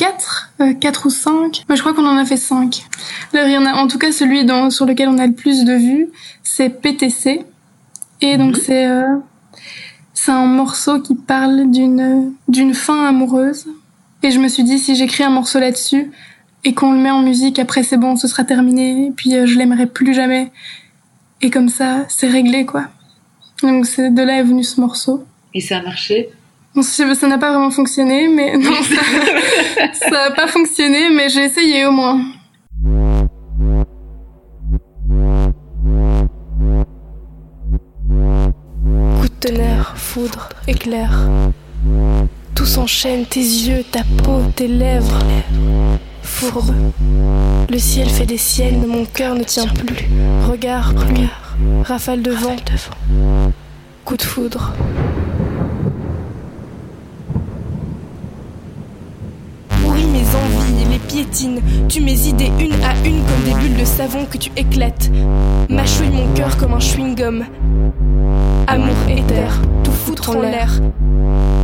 quatre, 0.00 0.50
euh, 0.62 0.72
quatre 0.72 1.06
ou 1.06 1.10
cinq. 1.10 1.64
Moi 1.68 1.76
je 1.76 1.80
crois 1.82 1.92
qu'on 1.94 2.06
en 2.06 2.16
a 2.16 2.24
fait 2.24 2.38
cinq. 2.38 2.84
Alors 3.34 3.46
il 3.48 3.52
y 3.52 3.58
en 3.58 3.66
a, 3.66 3.74
en 3.74 3.86
tout 3.86 3.98
cas 3.98 4.12
celui 4.12 4.44
dans, 4.46 4.70
sur 4.70 4.86
lequel 4.86 5.08
on 5.10 5.18
a 5.18 5.26
le 5.26 5.34
plus 5.34 5.64
de 5.64 5.74
vues, 5.74 6.08
c'est 6.42 6.70
PTC. 6.70 7.44
Et 8.22 8.36
donc 8.38 8.56
Mhm. 8.56 8.62
c'est 8.64 8.86
euh, 8.86 9.16
c'est 10.14 10.32
un 10.32 10.46
morceau 10.46 11.00
qui 11.00 11.14
parle 11.14 11.70
d'une 11.70 12.32
d'une 12.48 12.72
fin 12.74 13.06
amoureuse. 13.06 13.66
Et 14.22 14.30
je 14.30 14.38
me 14.40 14.48
suis 14.48 14.64
dit 14.64 14.78
si 14.78 14.96
j'écris 14.96 15.22
un 15.24 15.30
morceau 15.30 15.58
là-dessus 15.60 16.10
et 16.64 16.72
qu'on 16.74 16.92
le 16.92 16.98
met 16.98 17.10
en 17.10 17.22
musique, 17.22 17.58
après 17.58 17.82
c'est 17.82 17.96
bon, 17.98 18.16
ce 18.16 18.26
sera 18.28 18.44
terminé. 18.44 19.06
Et 19.08 19.10
puis 19.10 19.34
euh, 19.36 19.44
je 19.46 19.58
l'aimerai 19.58 19.86
plus 19.86 20.14
jamais. 20.14 20.50
Et 21.42 21.50
comme 21.50 21.68
ça, 21.68 22.04
c'est 22.08 22.28
réglé 22.28 22.64
quoi. 22.66 22.84
Donc 23.62 23.84
c'est 23.86 24.10
de 24.10 24.22
là 24.22 24.38
est 24.40 24.42
venu 24.44 24.64
ce 24.64 24.80
morceau. 24.80 25.24
Et 25.52 25.60
ça 25.60 25.78
a 25.78 25.82
marché? 25.82 26.30
Ça 26.82 27.26
n'a 27.26 27.38
pas 27.38 27.50
vraiment 27.50 27.70
fonctionné, 27.70 28.28
mais 28.28 28.56
non, 28.58 28.72
ça, 28.82 30.08
ça 30.10 30.24
a 30.26 30.30
pas 30.32 30.46
fonctionné, 30.46 31.10
mais 31.10 31.28
j'ai 31.28 31.44
essayé 31.44 31.86
au 31.86 31.92
moins. 31.92 32.20
Coup 39.20 39.28
de 39.28 39.48
tonnerre, 39.48 39.94
foudre, 39.96 40.48
éclair. 40.66 41.28
Tout 42.54 42.66
s'enchaîne, 42.66 43.24
tes 43.24 43.40
yeux, 43.40 43.84
ta 43.90 44.00
peau, 44.22 44.42
tes 44.54 44.68
lèvres. 44.68 45.18
Fourbe. 46.22 46.74
Le 47.68 47.78
ciel 47.78 48.08
fait 48.08 48.26
des 48.26 48.38
siennes, 48.38 48.86
mon 48.86 49.04
cœur 49.04 49.34
ne 49.34 49.44
tient 49.44 49.66
plus. 49.66 50.08
Regard, 50.48 50.94
pluie, 50.94 51.28
rafale 51.84 52.22
de 52.22 52.32
vent. 52.32 52.56
Coup 54.04 54.16
de 54.16 54.22
foudre. 54.22 54.72
Pourris 59.82 60.06
mes 60.06 60.24
Tu 61.88 62.00
mes 62.00 62.26
idées 62.26 62.50
une 62.58 62.72
à 62.82 62.92
une 63.04 63.22
comme 63.22 63.44
des 63.44 63.54
bulles 63.54 63.78
de 63.78 63.84
savon 63.84 64.24
que 64.28 64.36
tu 64.36 64.50
éclates. 64.56 65.10
Mâchouille 65.68 66.10
mon 66.10 66.26
cœur 66.34 66.56
comme 66.56 66.72
un 66.72 66.78
chewing-gum. 66.78 67.44
Amour 68.66 68.96
éther, 69.08 69.60
tout 69.84 69.92
foutre 69.92 70.30
en 70.30 70.40
l'air. 70.40 70.80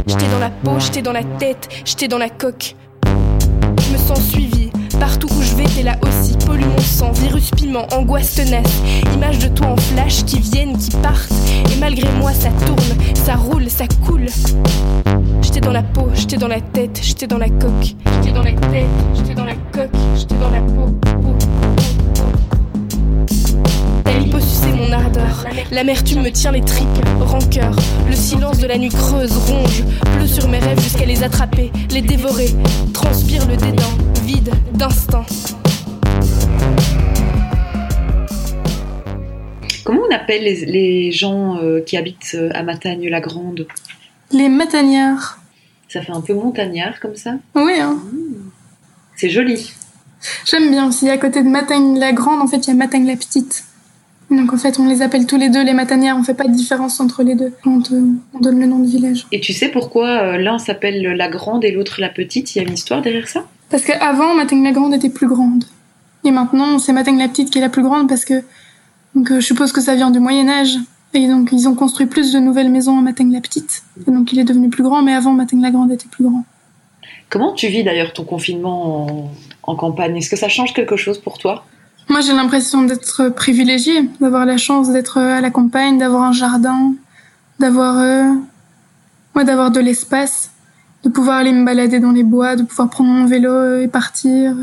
J'étais 0.06 0.28
dans 0.28 0.38
la 0.38 0.50
peau, 0.50 0.78
j'étais 0.78 1.02
dans 1.02 1.12
la 1.12 1.24
tête, 1.24 1.68
j'étais 1.84 2.06
dans 2.06 2.18
la 2.18 2.28
coque. 2.28 2.76
Je 3.04 3.92
me 3.92 3.98
sens 3.98 4.20
suivi, 4.28 4.70
partout 5.00 5.28
où 5.36 5.42
je 5.42 5.56
vais, 5.56 5.64
t'es 5.64 5.82
là 5.82 5.96
aussi. 6.02 6.36
Pollue 6.46 6.64
mon 6.64 6.78
sang, 6.78 7.10
virus 7.10 7.50
piment, 7.50 7.86
angoisse 7.92 8.36
tenace. 8.36 8.82
Images 9.14 9.40
de 9.40 9.48
toi 9.48 9.68
en 9.68 9.76
flash 9.76 10.24
qui 10.24 10.38
viennent, 10.38 10.78
qui 10.78 10.90
partent. 10.98 11.32
Et 11.72 11.80
malgré 11.80 12.08
moi, 12.20 12.32
ça 12.32 12.50
tourne, 12.64 12.96
ça 13.14 13.34
roule, 13.34 13.68
ça 13.68 13.86
coule. 14.06 14.26
J'étais 15.46 15.60
dans 15.60 15.72
la 15.72 15.84
peau, 15.84 16.08
j'étais 16.12 16.38
dans 16.38 16.48
la 16.48 16.60
tête, 16.60 17.00
j'étais 17.00 17.28
dans 17.28 17.38
la 17.38 17.48
coque. 17.48 17.94
J'étais 18.04 18.32
dans 18.34 18.42
la 18.42 18.50
tête, 18.50 18.86
j'étais 19.14 19.34
dans 19.34 19.44
la 19.44 19.54
coque, 19.54 19.90
j'étais 20.16 20.34
dans 20.34 20.50
la 20.50 20.60
peau. 20.60 20.90
peau. 21.22 21.36
T'as 24.02 24.18
liposucé 24.18 24.66
mon 24.76 24.90
ardeur. 24.90 25.44
L'amertume 25.70 26.22
me 26.22 26.30
tient 26.30 26.50
les 26.50 26.62
tripes, 26.62 26.88
rancœur. 27.20 27.76
Le 28.08 28.16
silence 28.16 28.58
de 28.58 28.66
la 28.66 28.76
nuit 28.76 28.88
creuse, 28.88 29.36
ronge. 29.36 29.84
Pleut 30.16 30.26
sur 30.26 30.48
mes 30.48 30.58
rêves 30.58 30.80
jusqu'à 30.80 31.06
les 31.06 31.22
attraper, 31.22 31.70
les 31.90 32.02
dévorer. 32.02 32.48
Transpire 32.92 33.46
le 33.46 33.56
dédain, 33.56 33.84
vide 34.24 34.50
d'instinct. 34.74 35.26
Comment 39.84 40.02
on 40.10 40.12
appelle 40.12 40.42
les, 40.42 41.12
gens 41.12 41.58
euh, 41.62 41.80
qui 41.80 41.96
habitent 41.96 42.34
euh, 42.34 42.50
à 42.54 42.64
Matagne-la-Grande 42.64 43.68
Les 44.32 44.48
Matagnards. 44.48 45.38
Ça 45.88 46.02
fait 46.02 46.12
un 46.12 46.20
peu 46.20 46.34
montagnard 46.34 46.98
comme 47.00 47.16
ça 47.16 47.34
Oui. 47.54 47.74
Hein. 47.80 47.98
Mmh. 48.12 48.50
C'est 49.16 49.30
joli. 49.30 49.72
J'aime 50.44 50.70
bien 50.70 50.86
aussi. 50.88 51.08
À 51.08 51.18
côté 51.18 51.42
de 51.42 51.48
Matagne-la-Grande, 51.48 52.40
en 52.40 52.46
fait, 52.46 52.58
il 52.58 52.68
y 52.68 52.70
a 52.70 52.74
Matagne-la-Petite. 52.74 53.64
Donc 54.30 54.52
en 54.52 54.56
fait, 54.56 54.80
on 54.80 54.88
les 54.88 55.02
appelle 55.02 55.26
tous 55.26 55.36
les 55.36 55.48
deux 55.48 55.64
les 55.64 55.72
Matagnards. 55.72 56.16
On 56.18 56.24
fait 56.24 56.34
pas 56.34 56.48
de 56.48 56.54
différence 56.54 56.98
entre 56.98 57.22
les 57.22 57.36
deux 57.36 57.52
quand 57.62 57.80
on 57.92 58.38
donne 58.40 58.58
le 58.58 58.66
nom 58.66 58.80
de 58.80 58.88
village. 58.88 59.26
Et 59.30 59.40
tu 59.40 59.52
sais 59.52 59.68
pourquoi 59.68 60.36
l'un 60.36 60.58
s'appelle 60.58 61.00
la 61.00 61.28
Grande 61.28 61.64
et 61.64 61.70
l'autre 61.70 62.00
la 62.00 62.08
Petite? 62.08 62.54
Il 62.54 62.58
y 62.58 62.64
a 62.64 62.68
une 62.68 62.74
histoire 62.74 63.02
derrière 63.02 63.28
ça? 63.28 63.44
Parce 63.70 63.84
qu'avant, 63.84 64.34
Matagne-la-Grande 64.34 64.94
était 64.94 65.10
plus 65.10 65.28
grande. 65.28 65.64
Et 66.24 66.32
maintenant, 66.32 66.80
c'est 66.80 66.92
Matagne-la-Petite 66.92 67.50
qui 67.50 67.58
est 67.58 67.60
la 67.62 67.68
plus 67.68 67.82
grande 67.82 68.08
parce 68.08 68.24
que 68.24 68.42
donc 69.14 69.30
euh, 69.30 69.40
je 69.40 69.46
suppose 69.46 69.72
que 69.72 69.80
ça 69.80 69.94
vient 69.94 70.10
du 70.10 70.20
Moyen 70.20 70.48
Âge. 70.48 70.76
Et 71.16 71.28
donc 71.28 71.48
ils 71.50 71.66
ont 71.66 71.74
construit 71.74 72.06
plus 72.06 72.32
de 72.32 72.38
nouvelles 72.38 72.70
maisons 72.70 72.98
à 72.98 73.00
Mataigne-la-Petite. 73.00 73.82
Et 74.06 74.10
donc 74.10 74.32
il 74.32 74.38
est 74.38 74.44
devenu 74.44 74.68
plus 74.68 74.82
grand, 74.82 75.02
mais 75.02 75.14
avant 75.14 75.32
Mataigne-la-Grande 75.32 75.90
était 75.90 76.08
plus 76.08 76.24
grand. 76.24 76.44
Comment 77.30 77.52
tu 77.52 77.68
vis 77.68 77.82
d'ailleurs 77.82 78.12
ton 78.12 78.24
confinement 78.24 79.30
en, 79.62 79.76
campagne? 79.76 80.16
Est-ce 80.16 80.30
que 80.30 80.36
ça 80.36 80.48
change 80.48 80.74
quelque 80.74 80.96
chose 80.96 81.18
pour 81.18 81.38
toi? 81.38 81.64
Moi 82.08 82.20
j'ai 82.20 82.34
l'impression 82.34 82.82
d'être 82.82 83.30
privilégiée, 83.30 84.08
d'avoir 84.20 84.46
la 84.46 84.58
chance 84.58 84.90
d'être 84.92 85.18
à 85.18 85.40
la 85.40 85.50
campagne, 85.50 85.98
d'avoir 85.98 86.22
un 86.22 86.32
jardin, 86.32 86.94
d'avoir 87.58 87.98
euh, 87.98 88.32
d'avoir 89.42 89.70
de 89.70 89.80
l'espace, 89.80 90.52
de 91.02 91.08
pouvoir 91.08 91.38
aller 91.38 91.52
me 91.52 91.64
balader 91.64 91.98
dans 91.98 92.12
les 92.12 92.22
bois, 92.22 92.56
de 92.56 92.62
pouvoir 92.62 92.90
prendre 92.90 93.10
mon 93.10 93.26
vélo 93.26 93.78
et 93.78 93.88
partir 93.88 94.54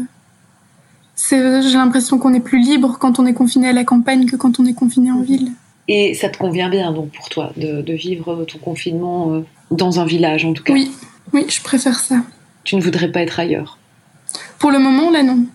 j'ai 1.29 1.77
l'impression 1.77 2.17
qu'on 2.17 2.33
est 2.33 2.39
plus 2.39 2.59
libre 2.59 2.97
quand 2.99 3.19
on 3.19 3.25
est 3.25 3.33
confiné 3.33 3.69
à 3.69 3.73
la 3.73 3.83
campagne 3.83 4.25
que 4.25 4.35
quand 4.35 4.59
on 4.59 4.65
est 4.65 4.73
confiné 4.73 5.11
en 5.11 5.21
ville. 5.21 5.51
Et 5.87 6.13
ça 6.13 6.29
te 6.29 6.37
convient 6.37 6.69
bien 6.69 6.91
donc 6.91 7.09
pour 7.11 7.29
toi 7.29 7.51
de, 7.57 7.93
vivre 7.93 8.45
ton 8.45 8.57
confinement 8.57 9.33
euh, 9.33 9.41
dans 9.71 9.99
un 9.99 10.05
village 10.05 10.45
en 10.45 10.53
tout 10.53 10.63
cas 10.63 10.73
Oui, 10.73 10.91
oui, 11.33 11.45
je 11.49 11.61
préfère 11.61 11.99
ça. 11.99 12.17
Tu 12.63 12.75
ne 12.75 12.81
voudrais 12.81 13.11
pas 13.11 13.21
être 13.21 13.39
ailleurs 13.39 13.77
Pour 14.59 14.71
le 14.71 14.79
moment, 14.79 15.11
là 15.11 15.23
non. 15.23 15.45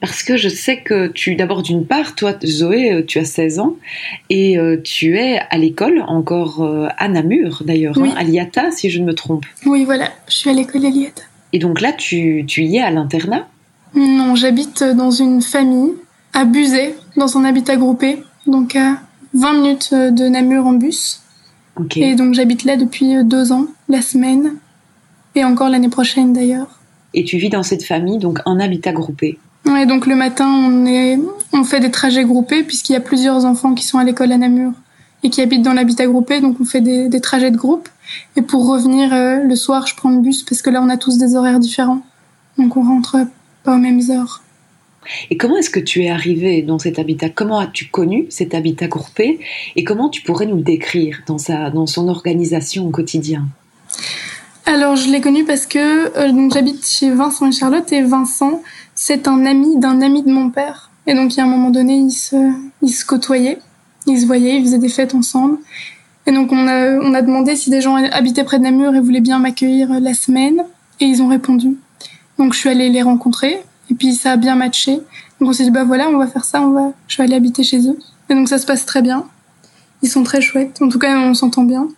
Parce 0.00 0.22
que 0.22 0.36
je 0.36 0.48
sais 0.48 0.80
que 0.80 1.06
tu, 1.08 1.36
d'abord 1.36 1.62
d'une 1.62 1.86
part, 1.86 2.14
toi 2.14 2.34
Zoé, 2.44 2.92
euh, 2.92 3.02
tu 3.06 3.18
as 3.18 3.24
16 3.24 3.60
ans 3.60 3.76
et 4.28 4.58
euh, 4.58 4.78
tu 4.82 5.18
es 5.18 5.40
à 5.50 5.56
l'école 5.56 6.04
encore 6.06 6.66
à 6.98 7.08
Namur 7.08 7.62
d'ailleurs, 7.64 7.98
hein, 7.98 8.12
à 8.16 8.24
l'IATA 8.24 8.70
si 8.70 8.90
je 8.90 9.00
ne 9.00 9.06
me 9.06 9.14
trompe. 9.14 9.44
Oui, 9.66 9.84
voilà, 9.84 10.10
je 10.28 10.34
suis 10.34 10.50
à 10.50 10.52
l'école 10.54 10.86
à 10.86 10.90
l'IATA. 10.90 11.22
Et 11.52 11.58
donc 11.58 11.80
là, 11.80 11.92
tu, 11.92 12.44
tu 12.46 12.64
y 12.64 12.76
es 12.78 12.82
à 12.82 12.90
l'internat? 12.90 13.46
Non, 13.94 14.34
j'habite 14.34 14.82
dans 14.82 15.12
une 15.12 15.40
famille 15.40 15.92
à 16.32 16.44
Buzet, 16.44 16.96
dans 17.16 17.38
un 17.38 17.44
habitat 17.44 17.76
groupé, 17.76 18.18
donc 18.46 18.76
à 18.76 18.98
20 19.34 19.52
minutes 19.54 19.94
de 19.94 20.28
Namur 20.28 20.66
en 20.66 20.72
bus. 20.72 21.20
Et 21.96 22.14
donc 22.14 22.34
j'habite 22.34 22.64
là 22.64 22.76
depuis 22.76 23.24
deux 23.24 23.52
ans, 23.52 23.66
la 23.88 24.00
semaine, 24.00 24.54
et 25.34 25.44
encore 25.44 25.68
l'année 25.68 25.88
prochaine 25.88 26.32
d'ailleurs. 26.32 26.78
Et 27.14 27.24
tu 27.24 27.38
vis 27.38 27.48
dans 27.48 27.62
cette 27.62 27.84
famille, 27.84 28.18
donc 28.18 28.40
en 28.44 28.60
habitat 28.60 28.92
groupé 28.92 29.38
Oui, 29.66 29.86
donc 29.86 30.06
le 30.06 30.14
matin, 30.14 30.48
on, 30.48 30.86
est, 30.86 31.18
on 31.52 31.64
fait 31.64 31.80
des 31.80 31.90
trajets 31.90 32.24
groupés, 32.24 32.62
puisqu'il 32.62 32.92
y 32.92 32.96
a 32.96 33.00
plusieurs 33.00 33.44
enfants 33.44 33.74
qui 33.74 33.84
sont 33.84 33.98
à 33.98 34.04
l'école 34.04 34.32
à 34.32 34.38
Namur 34.38 34.72
et 35.24 35.30
qui 35.30 35.40
habitent 35.40 35.62
dans 35.62 35.72
l'habitat 35.72 36.06
groupé, 36.06 36.40
donc 36.40 36.60
on 36.60 36.64
fait 36.64 36.82
des, 36.82 37.20
trajets 37.20 37.50
de 37.50 37.56
groupe. 37.56 37.88
Et 38.36 38.42
pour 38.42 38.68
revenir 38.68 39.12
euh, 39.14 39.38
le 39.38 39.56
soir, 39.56 39.86
je 39.86 39.96
prends 39.96 40.10
le 40.10 40.20
bus, 40.20 40.42
parce 40.42 40.60
que 40.60 40.70
là, 40.70 40.82
on 40.82 40.90
a 40.90 40.98
tous 40.98 41.16
des 41.16 41.34
horaires 41.34 41.58
différents. 41.58 42.02
Donc 42.58 42.76
on 42.76 42.82
rentre 42.82 43.16
pas 43.64 43.74
aux 43.74 43.78
mêmes 43.78 44.02
heures. 44.10 44.43
Et 45.30 45.36
comment 45.36 45.56
est-ce 45.56 45.70
que 45.70 45.80
tu 45.80 46.02
es 46.04 46.10
arrivé 46.10 46.62
dans 46.62 46.78
cet 46.78 46.98
habitat? 46.98 47.28
Comment 47.28 47.58
as-tu 47.58 47.86
connu 47.86 48.26
cet 48.30 48.54
habitat 48.54 48.86
groupé? 48.88 49.40
Et 49.76 49.84
comment 49.84 50.08
tu 50.08 50.22
pourrais 50.22 50.46
nous 50.46 50.56
le 50.56 50.62
décrire 50.62 51.22
dans, 51.26 51.38
sa, 51.38 51.70
dans 51.70 51.86
son 51.86 52.08
organisation 52.08 52.86
au 52.86 52.90
quotidien? 52.90 53.46
Alors, 54.66 54.96
je 54.96 55.10
l'ai 55.10 55.20
connu 55.20 55.44
parce 55.44 55.66
que 55.66 55.78
euh, 55.78 56.50
j'habite 56.52 56.86
chez 56.86 57.10
Vincent 57.10 57.48
et 57.48 57.52
Charlotte 57.52 57.92
et 57.92 58.02
Vincent, 58.02 58.62
c'est 58.94 59.28
un 59.28 59.44
ami 59.46 59.78
d'un 59.78 60.00
ami 60.00 60.22
de 60.22 60.30
mon 60.30 60.50
père. 60.50 60.90
Et 61.06 61.14
donc, 61.14 61.34
il 61.34 61.38
y 61.38 61.40
a 61.40 61.44
un 61.44 61.48
moment 61.48 61.70
donné, 61.70 61.94
ils 61.96 62.10
se, 62.10 62.36
ils 62.82 62.92
se 62.92 63.04
côtoyaient, 63.04 63.58
ils 64.06 64.20
se 64.20 64.26
voyaient, 64.26 64.56
ils 64.56 64.64
faisaient 64.64 64.78
des 64.78 64.88
fêtes 64.88 65.14
ensemble. 65.14 65.58
Et 66.26 66.32
donc, 66.32 66.52
on 66.52 66.66
a, 66.66 66.92
on 67.00 67.12
a 67.12 67.22
demandé 67.22 67.56
si 67.56 67.68
des 67.70 67.80
gens 67.80 67.96
habitaient 67.96 68.44
près 68.44 68.58
de 68.58 68.64
Namur 68.64 68.94
et 68.94 69.00
voulaient 69.00 69.20
bien 69.20 69.38
m'accueillir 69.38 70.00
la 70.00 70.14
semaine. 70.14 70.64
Et 71.00 71.06
ils 71.06 71.20
ont 71.22 71.26
répondu. 71.26 71.76
Donc 72.38 72.52
je 72.52 72.58
suis 72.60 72.68
allée 72.68 72.88
les 72.88 73.02
rencontrer 73.02 73.58
et 73.90 73.94
puis 73.94 74.14
ça 74.14 74.32
a 74.32 74.36
bien 74.36 74.56
matché. 74.56 74.94
Donc 75.40 75.50
on 75.50 75.52
s'est 75.52 75.64
dit 75.64 75.70
bah 75.70 75.84
voilà, 75.84 76.08
on 76.08 76.18
va 76.18 76.26
faire 76.26 76.44
ça, 76.44 76.62
on 76.62 76.70
va 76.70 76.92
je 77.08 77.16
vais 77.16 77.24
aller 77.24 77.34
habiter 77.34 77.62
chez 77.62 77.88
eux. 77.88 77.98
Et 78.30 78.34
donc 78.34 78.48
ça 78.48 78.58
se 78.58 78.66
passe 78.66 78.86
très 78.86 79.02
bien. 79.02 79.24
Ils 80.02 80.08
sont 80.08 80.22
très 80.22 80.40
chouettes. 80.40 80.80
En 80.82 80.88
tout 80.88 80.98
cas, 80.98 81.16
on 81.18 81.34
s'entend 81.34 81.62
bien. 81.62 81.88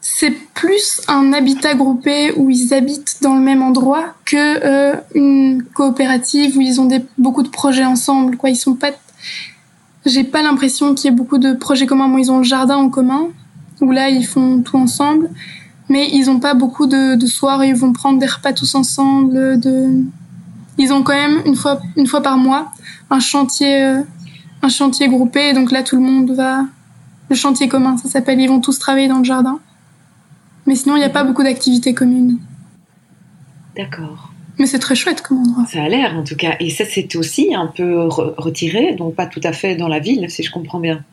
C'est 0.00 0.30
plus 0.54 1.02
un 1.08 1.32
habitat 1.32 1.74
groupé 1.74 2.32
où 2.36 2.50
ils 2.50 2.72
habitent 2.72 3.18
dans 3.22 3.34
le 3.34 3.40
même 3.40 3.62
endroit 3.62 4.14
que 4.24 4.36
euh, 4.36 4.96
une 5.14 5.62
coopérative 5.62 6.56
où 6.56 6.60
ils 6.60 6.80
ont 6.80 6.86
des, 6.86 7.04
beaucoup 7.18 7.42
de 7.42 7.48
projets 7.48 7.84
ensemble. 7.84 8.36
Quoi, 8.36 8.50
ils 8.50 8.56
sont 8.56 8.74
pas. 8.74 8.90
J'ai 10.06 10.24
pas 10.24 10.42
l'impression 10.42 10.94
qu'il 10.94 11.10
y 11.10 11.12
ait 11.12 11.16
beaucoup 11.16 11.38
de 11.38 11.52
projets 11.52 11.86
communs. 11.86 12.18
ils 12.18 12.30
ont 12.30 12.38
le 12.38 12.44
jardin 12.44 12.76
en 12.76 12.88
commun 12.88 13.28
où 13.82 13.90
là 13.90 14.08
ils 14.08 14.26
font 14.26 14.60
tout 14.62 14.76
ensemble 14.76 15.30
mais 15.90 16.08
ils 16.12 16.26
n'ont 16.26 16.38
pas 16.38 16.54
beaucoup 16.54 16.86
de, 16.86 17.16
de 17.16 17.26
soirs 17.26 17.64
ils 17.64 17.74
vont 17.74 17.92
prendre 17.92 18.18
des 18.18 18.26
repas 18.26 18.52
tous 18.52 18.74
ensemble. 18.74 19.60
De... 19.60 20.02
Ils 20.80 20.94
ont 20.94 21.02
quand 21.02 21.12
même 21.12 21.42
une 21.44 21.56
fois, 21.56 21.78
une 21.96 22.06
fois 22.06 22.22
par 22.22 22.38
mois 22.38 22.72
un 23.10 23.20
chantier, 23.20 23.84
euh, 23.84 24.00
un 24.62 24.68
chantier 24.70 25.08
groupé. 25.08 25.52
donc 25.52 25.72
là, 25.72 25.82
tout 25.82 25.96
le 25.96 26.02
monde 26.02 26.30
va. 26.30 26.64
Le 27.28 27.36
chantier 27.36 27.68
commun, 27.68 27.98
ça 27.98 28.08
s'appelle. 28.08 28.40
Ils 28.40 28.48
vont 28.48 28.60
tous 28.60 28.78
travailler 28.78 29.06
dans 29.06 29.18
le 29.18 29.24
jardin. 29.24 29.60
Mais 30.66 30.74
sinon, 30.74 30.96
il 30.96 31.00
n'y 31.00 31.04
a 31.04 31.10
pas 31.10 31.22
beaucoup 31.22 31.42
d'activités 31.42 31.92
communes. 31.92 32.38
D'accord. 33.76 34.32
Mais 34.58 34.64
c'est 34.64 34.78
très 34.78 34.94
chouette 34.94 35.20
comme 35.20 35.40
endroit. 35.40 35.66
Ça 35.66 35.82
a 35.82 35.88
l'air 35.88 36.16
en 36.16 36.24
tout 36.24 36.36
cas. 36.36 36.56
Et 36.60 36.70
ça, 36.70 36.84
c'est 36.88 37.14
aussi 37.14 37.54
un 37.54 37.66
peu 37.66 38.06
retiré, 38.08 38.94
donc 38.94 39.14
pas 39.14 39.26
tout 39.26 39.40
à 39.44 39.52
fait 39.52 39.76
dans 39.76 39.88
la 39.88 39.98
ville, 39.98 40.30
si 40.30 40.42
je 40.42 40.50
comprends 40.50 40.80
bien. 40.80 41.04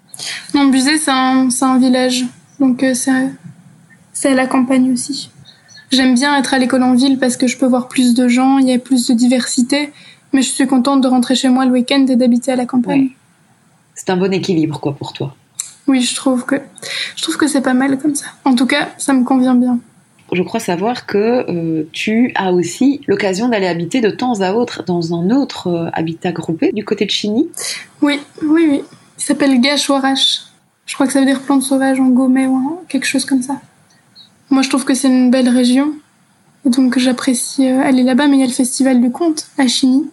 Non, 0.55 0.67
Buzet, 0.67 0.97
c'est 0.97 1.11
un, 1.11 1.49
un, 1.61 1.77
village. 1.77 2.23
Donc 2.61 2.83
euh, 2.83 2.93
c'est 2.93 3.11
c'est 4.13 4.31
à 4.31 4.33
la 4.33 4.47
campagne 4.47 4.93
aussi. 4.93 5.29
J'aime 5.91 6.15
bien 6.15 6.37
être 6.37 6.53
à 6.53 6.59
l'école 6.59 6.83
en 6.83 6.93
ville 6.93 7.17
parce 7.17 7.37
que 7.37 7.47
je 7.47 7.57
peux 7.57 7.65
voir 7.65 7.87
plus 7.87 8.13
de 8.13 8.27
gens, 8.27 8.57
il 8.57 8.67
y 8.67 8.73
a 8.73 8.79
plus 8.79 9.07
de 9.07 9.13
diversité, 9.13 9.91
mais 10.33 10.41
je 10.41 10.49
suis 10.49 10.67
contente 10.67 11.01
de 11.01 11.07
rentrer 11.07 11.35
chez 11.35 11.49
moi 11.49 11.65
le 11.65 11.71
week-end 11.71 12.05
et 12.07 12.15
d'habiter 12.15 12.51
à 12.51 12.55
la 12.55 12.65
campagne. 12.65 13.09
C'est 13.95 14.09
un 14.09 14.17
bon 14.17 14.31
équilibre, 14.33 14.79
quoi, 14.79 14.95
pour 14.95 15.13
toi. 15.13 15.35
Oui, 15.87 16.01
je 16.01 16.13
trouve 16.13 16.45
que 16.45 16.55
je 17.15 17.23
trouve 17.23 17.37
que 17.37 17.47
c'est 17.47 17.61
pas 17.61 17.73
mal 17.73 17.97
comme 17.97 18.15
ça. 18.15 18.25
En 18.43 18.53
tout 18.53 18.65
cas, 18.65 18.89
ça 18.97 19.13
me 19.13 19.23
convient 19.23 19.55
bien. 19.55 19.79
Je 20.33 20.43
crois 20.43 20.59
savoir 20.59 21.05
que 21.05 21.45
euh, 21.49 21.87
tu 21.93 22.33
as 22.35 22.51
aussi 22.51 22.99
l'occasion 23.07 23.47
d'aller 23.47 23.67
habiter 23.67 24.01
de 24.01 24.09
temps 24.09 24.41
à 24.41 24.51
autre 24.51 24.83
dans 24.83 25.13
un 25.13 25.29
autre 25.31 25.67
euh, 25.67 25.89
habitat 25.93 26.33
groupé 26.33 26.73
du 26.73 26.83
côté 26.83 27.05
de 27.05 27.11
Chigny. 27.11 27.47
Oui, 28.01 28.19
oui, 28.43 28.67
oui. 28.69 28.83
Il 29.17 29.23
s'appelle 29.23 29.59
Gachouarache. 29.61 30.41
Je 30.85 30.93
crois 30.95 31.07
que 31.07 31.13
ça 31.13 31.19
veut 31.19 31.25
dire 31.25 31.41
plante 31.41 31.63
sauvage 31.63 31.99
en 32.01 32.07
gomet 32.07 32.47
ou 32.47 32.81
quelque 32.89 33.05
chose 33.05 33.23
comme 33.23 33.41
ça. 33.41 33.61
Moi, 34.49 34.61
je 34.61 34.69
trouve 34.69 34.85
que 34.85 34.93
c'est 34.93 35.07
une 35.07 35.29
belle 35.29 35.49
région. 35.49 35.93
Donc, 36.65 36.97
j'apprécie 36.97 37.67
euh, 37.67 37.81
aller 37.81 38.03
là-bas. 38.03 38.27
Mais 38.27 38.37
il 38.37 38.39
y 38.39 38.43
a 38.43 38.47
le 38.47 38.53
Festival 38.53 39.01
du 39.01 39.11
Conte 39.11 39.47
à 39.57 39.67
Chigny. 39.67 40.09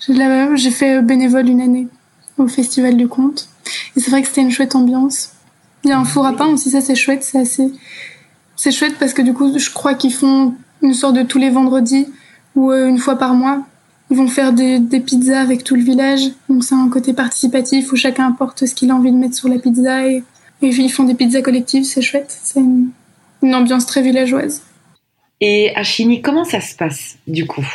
J'ai 0.00 0.70
fait 0.70 1.02
bénévole 1.02 1.48
une 1.48 1.60
année 1.60 1.88
au 2.36 2.48
Festival 2.48 2.96
du 2.96 3.08
Conte. 3.08 3.48
Et 3.96 4.00
c'est 4.00 4.10
vrai 4.10 4.22
que 4.22 4.28
c'était 4.28 4.40
une 4.40 4.50
chouette 4.50 4.74
ambiance. 4.74 5.30
Il 5.84 5.90
y 5.90 5.92
a 5.92 5.98
un 5.98 6.04
four 6.04 6.26
à 6.26 6.34
pain 6.34 6.46
aussi, 6.46 6.70
ça 6.70 6.80
c'est 6.80 6.94
chouette. 6.94 7.22
C'est 7.22 7.38
assez. 7.38 7.70
C'est 8.56 8.72
chouette 8.72 8.96
parce 8.98 9.12
que 9.12 9.22
du 9.22 9.32
coup, 9.34 9.56
je 9.56 9.70
crois 9.70 9.94
qu'ils 9.94 10.12
font 10.12 10.54
une 10.82 10.94
sorte 10.94 11.14
de 11.14 11.22
tous 11.22 11.38
les 11.38 11.50
vendredis 11.50 12.06
ou 12.56 12.70
euh, 12.70 12.88
une 12.88 12.98
fois 12.98 13.16
par 13.16 13.34
mois. 13.34 13.62
Ils 14.10 14.16
vont 14.16 14.26
faire 14.26 14.52
des, 14.52 14.78
des 14.78 15.00
pizzas 15.00 15.40
avec 15.40 15.64
tout 15.64 15.74
le 15.74 15.82
village. 15.82 16.30
Donc, 16.48 16.64
c'est 16.64 16.74
un 16.74 16.88
côté 16.88 17.12
participatif 17.12 17.92
où 17.92 17.96
chacun 17.96 18.28
apporte 18.28 18.66
ce 18.66 18.74
qu'il 18.74 18.90
a 18.90 18.94
envie 18.94 19.12
de 19.12 19.16
mettre 19.16 19.34
sur 19.34 19.48
la 19.48 19.58
pizza 19.58 20.06
et, 20.08 20.24
et 20.62 20.68
ils 20.68 20.90
font 20.90 21.04
des 21.04 21.14
pizzas 21.14 21.42
collectives. 21.42 21.84
C'est 21.84 22.00
chouette. 22.00 22.34
C'est 22.42 22.60
une, 22.60 22.90
une 23.42 23.54
ambiance 23.54 23.86
très 23.86 24.02
villageoise. 24.02 24.62
Et 25.40 25.74
à 25.76 25.82
Chigny, 25.82 26.20
comment 26.20 26.44
ça 26.44 26.60
se 26.60 26.74
passe 26.74 27.16
du 27.26 27.46
coup? 27.46 27.66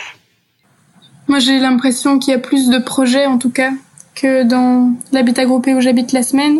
Moi 1.27 1.39
j'ai 1.39 1.59
l'impression 1.59 2.19
qu'il 2.19 2.31
y 2.31 2.35
a 2.35 2.39
plus 2.39 2.69
de 2.69 2.79
projets 2.79 3.25
en 3.25 3.37
tout 3.37 3.49
cas 3.49 3.71
que 4.15 4.43
dans 4.43 4.93
l'habitat 5.11 5.45
groupé 5.45 5.73
où 5.73 5.81
j'habite 5.81 6.11
la 6.11 6.23
semaine, 6.23 6.59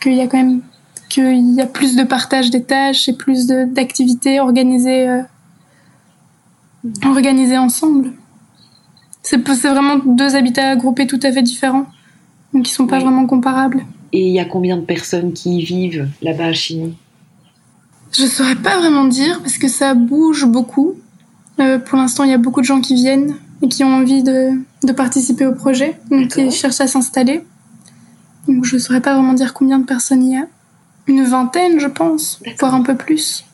qu'il 0.00 0.14
y 0.14 0.20
a 0.20 0.26
quand 0.26 0.38
même 0.38 0.62
qu'il 1.08 1.54
y 1.54 1.60
a 1.60 1.66
plus 1.66 1.96
de 1.96 2.04
partage 2.04 2.50
des 2.50 2.62
tâches 2.62 3.08
et 3.08 3.12
plus 3.12 3.46
d'activités 3.46 4.38
organisées 4.38 5.08
euh, 5.08 5.22
organisées 7.04 7.58
ensemble. 7.58 8.12
C'est 9.22 9.44
vraiment 9.46 9.96
deux 9.96 10.34
habitats 10.34 10.76
groupés 10.76 11.06
tout 11.06 11.20
à 11.22 11.32
fait 11.32 11.42
différents, 11.42 11.86
donc 12.54 12.68
ils 12.68 12.72
sont 12.72 12.86
pas 12.86 13.00
vraiment 13.00 13.26
comparables. 13.26 13.84
Et 14.12 14.26
il 14.26 14.32
y 14.32 14.40
a 14.40 14.44
combien 14.44 14.76
de 14.76 14.84
personnes 14.84 15.32
qui 15.32 15.58
y 15.58 15.64
vivent 15.64 16.08
là-bas 16.22 16.46
à 16.46 16.52
Chigny? 16.52 16.96
Je 18.12 18.26
saurais 18.26 18.56
pas 18.56 18.78
vraiment 18.78 19.04
dire 19.04 19.40
parce 19.40 19.58
que 19.58 19.68
ça 19.68 19.94
bouge 19.94 20.44
beaucoup. 20.46 20.94
Euh, 21.58 21.78
pour 21.78 21.98
l'instant, 21.98 22.24
il 22.24 22.30
y 22.30 22.34
a 22.34 22.38
beaucoup 22.38 22.60
de 22.60 22.66
gens 22.66 22.80
qui 22.80 22.94
viennent 22.94 23.36
et 23.62 23.68
qui 23.68 23.84
ont 23.84 23.94
envie 23.94 24.22
de, 24.22 24.52
de 24.84 24.92
participer 24.92 25.46
au 25.46 25.52
projet, 25.52 25.98
donc 26.10 26.28
qui 26.28 26.50
cherchent 26.50 26.80
à 26.80 26.86
s'installer. 26.86 27.44
Donc 28.48 28.64
je 28.64 28.78
saurais 28.78 29.00
pas 29.00 29.14
vraiment 29.14 29.34
dire 29.34 29.52
combien 29.52 29.78
de 29.78 29.84
personnes 29.84 30.24
il 30.24 30.34
y 30.34 30.38
a. 30.38 30.46
Une 31.06 31.24
vingtaine, 31.24 31.78
je 31.78 31.86
pense, 31.86 32.40
voire 32.58 32.74
un 32.74 32.82
peu 32.82 32.96
plus. 32.96 33.44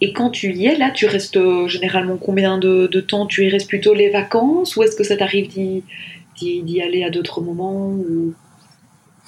Et 0.00 0.12
quand 0.12 0.30
tu 0.30 0.52
y 0.52 0.66
es, 0.66 0.76
là, 0.76 0.90
tu 0.90 1.06
restes 1.06 1.36
euh, 1.36 1.68
généralement 1.68 2.16
combien 2.16 2.58
de, 2.58 2.86
temps? 3.00 3.26
Tu 3.26 3.46
y 3.46 3.48
restes 3.48 3.68
plutôt 3.68 3.94
les 3.94 4.10
vacances 4.10 4.76
ou 4.76 4.82
est-ce 4.82 4.96
que 4.96 5.04
ça 5.04 5.16
t'arrive 5.16 5.48
d'y 5.48 6.82
aller 6.82 7.02
à 7.04 7.10
d'autres 7.10 7.40
moments 7.40 7.94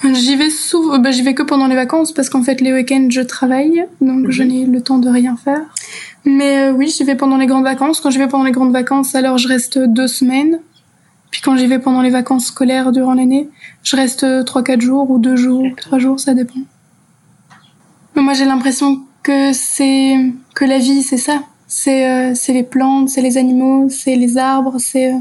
J'y 0.05 0.37
vais 0.37 0.51
souvent, 0.51 0.99
bah, 0.99 1.11
j'y 1.11 1.23
vais 1.23 1.35
que 1.35 1.43
pendant 1.43 1.67
les 1.67 1.75
vacances 1.75 2.13
parce 2.13 2.31
qu'en 2.31 2.43
fait 2.43 2.61
les 2.61 2.73
week-ends 2.73 3.09
je 3.11 3.21
travaille, 3.21 3.85
donc 4.01 4.31
je 4.31 4.45
mhm. 4.45 4.49
n'ai 4.49 4.65
le 4.67 4.81
temps 4.81 4.99
de 4.99 5.09
rien 5.09 5.37
faire. 5.37 5.63
Mais 6.25 6.59
euh, 6.59 6.73
oui, 6.73 6.89
j'y 6.89 7.03
vais 7.03 7.17
pendant 7.17 7.37
les 7.37 7.47
grandes 7.47 7.65
vacances. 7.65 8.01
Quand 8.01 8.11
j'y 8.11 8.19
vais 8.19 8.29
pendant 8.29 8.45
les 8.45 8.53
grandes 8.53 8.73
vacances, 8.73 9.15
alors 9.17 9.39
je 9.39 9.49
reste 9.49 9.79
deux 9.79 10.07
semaines. 10.07 10.61
Puis 11.31 11.41
quand 11.43 11.57
j'y 11.57 11.67
vais 11.67 11.81
pendant 11.81 12.01
les 12.01 12.11
vacances 12.11 12.47
scolaires 12.47 12.93
durant 12.93 13.15
l'année, 13.15 13.49
je 13.83 13.97
reste 13.97 14.45
trois 14.45 14.63
quatre 14.63 14.81
jours 14.81 15.11
ou 15.11 15.19
deux 15.19 15.37
jours, 15.37 15.67
trois 15.77 15.99
jours, 15.99 16.21
ça 16.21 16.33
dépend. 16.33 16.61
Mais 18.15 18.23
moi 18.23 18.35
j'ai 18.35 18.45
l'impression 18.45 19.03
que 19.25 19.53
c'est 19.53 20.17
que 20.55 20.65
la 20.65 20.79
vie 20.79 21.03
c'est 21.03 21.17
ça. 21.17 21.43
C'est 21.67 22.09
euh, 22.09 22.35
c'est 22.35 22.53
les 22.53 22.63
plantes, 22.63 23.09
c'est 23.09 23.21
les 23.21 23.37
animaux, 23.37 23.89
c'est 23.91 24.15
les 24.15 24.39
arbres, 24.39 24.77
c'est 24.79 25.13
euh, 25.13 25.19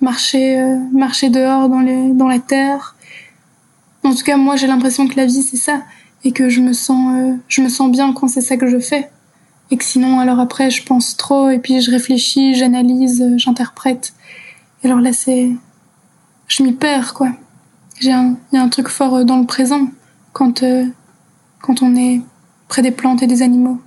marcher 0.00 0.64
marcher 0.92 1.28
dehors 1.28 1.68
dans 1.68 1.80
les 1.80 2.12
dans 2.12 2.28
la 2.28 2.38
terre 2.38 2.94
en 4.04 4.14
tout 4.14 4.24
cas, 4.24 4.36
moi, 4.36 4.56
j'ai 4.56 4.66
l'impression 4.66 5.06
que 5.06 5.16
la 5.16 5.26
vie, 5.26 5.42
c'est 5.42 5.56
ça. 5.56 5.82
Et 6.24 6.32
que 6.32 6.48
je 6.48 6.60
me 6.60 6.72
sens, 6.72 7.14
euh, 7.16 7.36
je 7.48 7.62
me 7.62 7.68
sens 7.68 7.90
bien 7.90 8.12
quand 8.12 8.28
c'est 8.28 8.40
ça 8.40 8.56
que 8.56 8.68
je 8.68 8.78
fais. 8.78 9.10
Et 9.70 9.76
que 9.76 9.84
sinon, 9.84 10.20
alors 10.20 10.40
après, 10.40 10.70
je 10.70 10.84
pense 10.84 11.16
trop, 11.16 11.50
et 11.50 11.58
puis 11.58 11.80
je 11.80 11.90
réfléchis, 11.90 12.54
j'analyse, 12.54 13.22
euh, 13.22 13.38
j'interprète. 13.38 14.14
Et 14.82 14.86
alors 14.86 15.00
là, 15.00 15.12
c'est, 15.12 15.50
je 16.46 16.62
m'y 16.62 16.72
perds, 16.72 17.14
quoi. 17.14 17.30
J'ai 18.00 18.12
un, 18.12 18.36
il 18.52 18.56
y 18.56 18.58
a 18.58 18.62
un 18.62 18.68
truc 18.68 18.88
fort 18.88 19.14
euh, 19.14 19.24
dans 19.24 19.38
le 19.38 19.46
présent, 19.46 19.88
quand, 20.32 20.64
quand 21.60 21.82
on 21.82 21.94
est 21.94 22.20
près 22.68 22.82
des 22.82 22.90
plantes 22.90 23.22
et 23.22 23.26
des 23.26 23.42
animaux. 23.42 23.80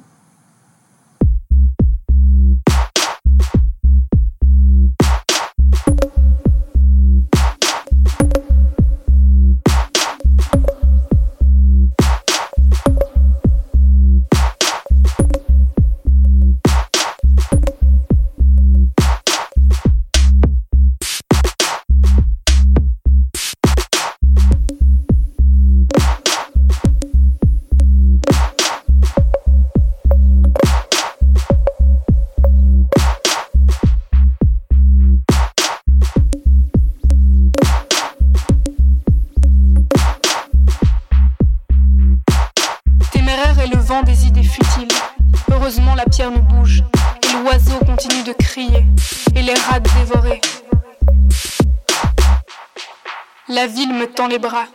La 53.50 53.67
ville 53.67 53.93
me 53.93 54.05
tend 54.05 54.27
les 54.27 54.38
bras, 54.38 54.65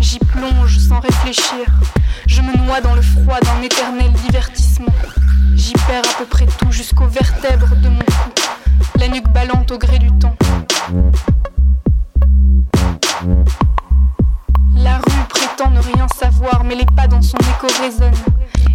j'y 0.00 0.18
plonge 0.18 0.78
sans 0.78 1.00
réfléchir. 1.00 1.66
Je 2.26 2.40
me 2.40 2.56
noie 2.64 2.80
dans 2.80 2.94
le 2.94 3.02
froid 3.02 3.38
d'un 3.40 3.62
éternel 3.62 4.10
divertissement. 4.12 4.94
J'y 5.54 5.74
perds 5.86 6.08
à 6.08 6.18
peu 6.18 6.24
près 6.24 6.46
tout 6.46 6.70
jusqu'aux 6.70 7.06
vertèbres 7.06 7.76
de 7.76 7.88
mon 7.88 7.98
cou, 7.98 8.30
la 8.98 9.08
nuque 9.08 9.28
ballante 9.28 9.70
au 9.72 9.78
gré 9.78 9.98
du 9.98 10.10
temps. 10.18 10.36
La 14.82 14.96
rue 14.98 15.24
prétend 15.28 15.70
ne 15.70 15.80
rien 15.80 16.08
savoir, 16.08 16.64
mais 16.64 16.74
les 16.74 16.86
pas 16.96 17.06
dans 17.06 17.22
son 17.22 17.38
écho 17.38 17.66
résonnent. 17.80 18.12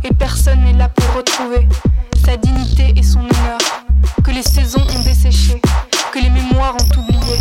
Et 0.03 0.13
personne 0.13 0.63
n'est 0.63 0.73
là 0.73 0.89
pour 0.89 1.15
retrouver 1.15 1.67
sa 2.25 2.37
dignité 2.37 2.93
et 2.95 3.03
son 3.03 3.19
honneur, 3.19 3.59
que 4.23 4.31
les 4.31 4.43
saisons 4.43 4.81
ont 4.81 5.03
desséché, 5.03 5.61
que 6.11 6.19
les 6.19 6.29
mémoires 6.29 6.75
ont 6.75 6.99
oublié. 6.99 7.39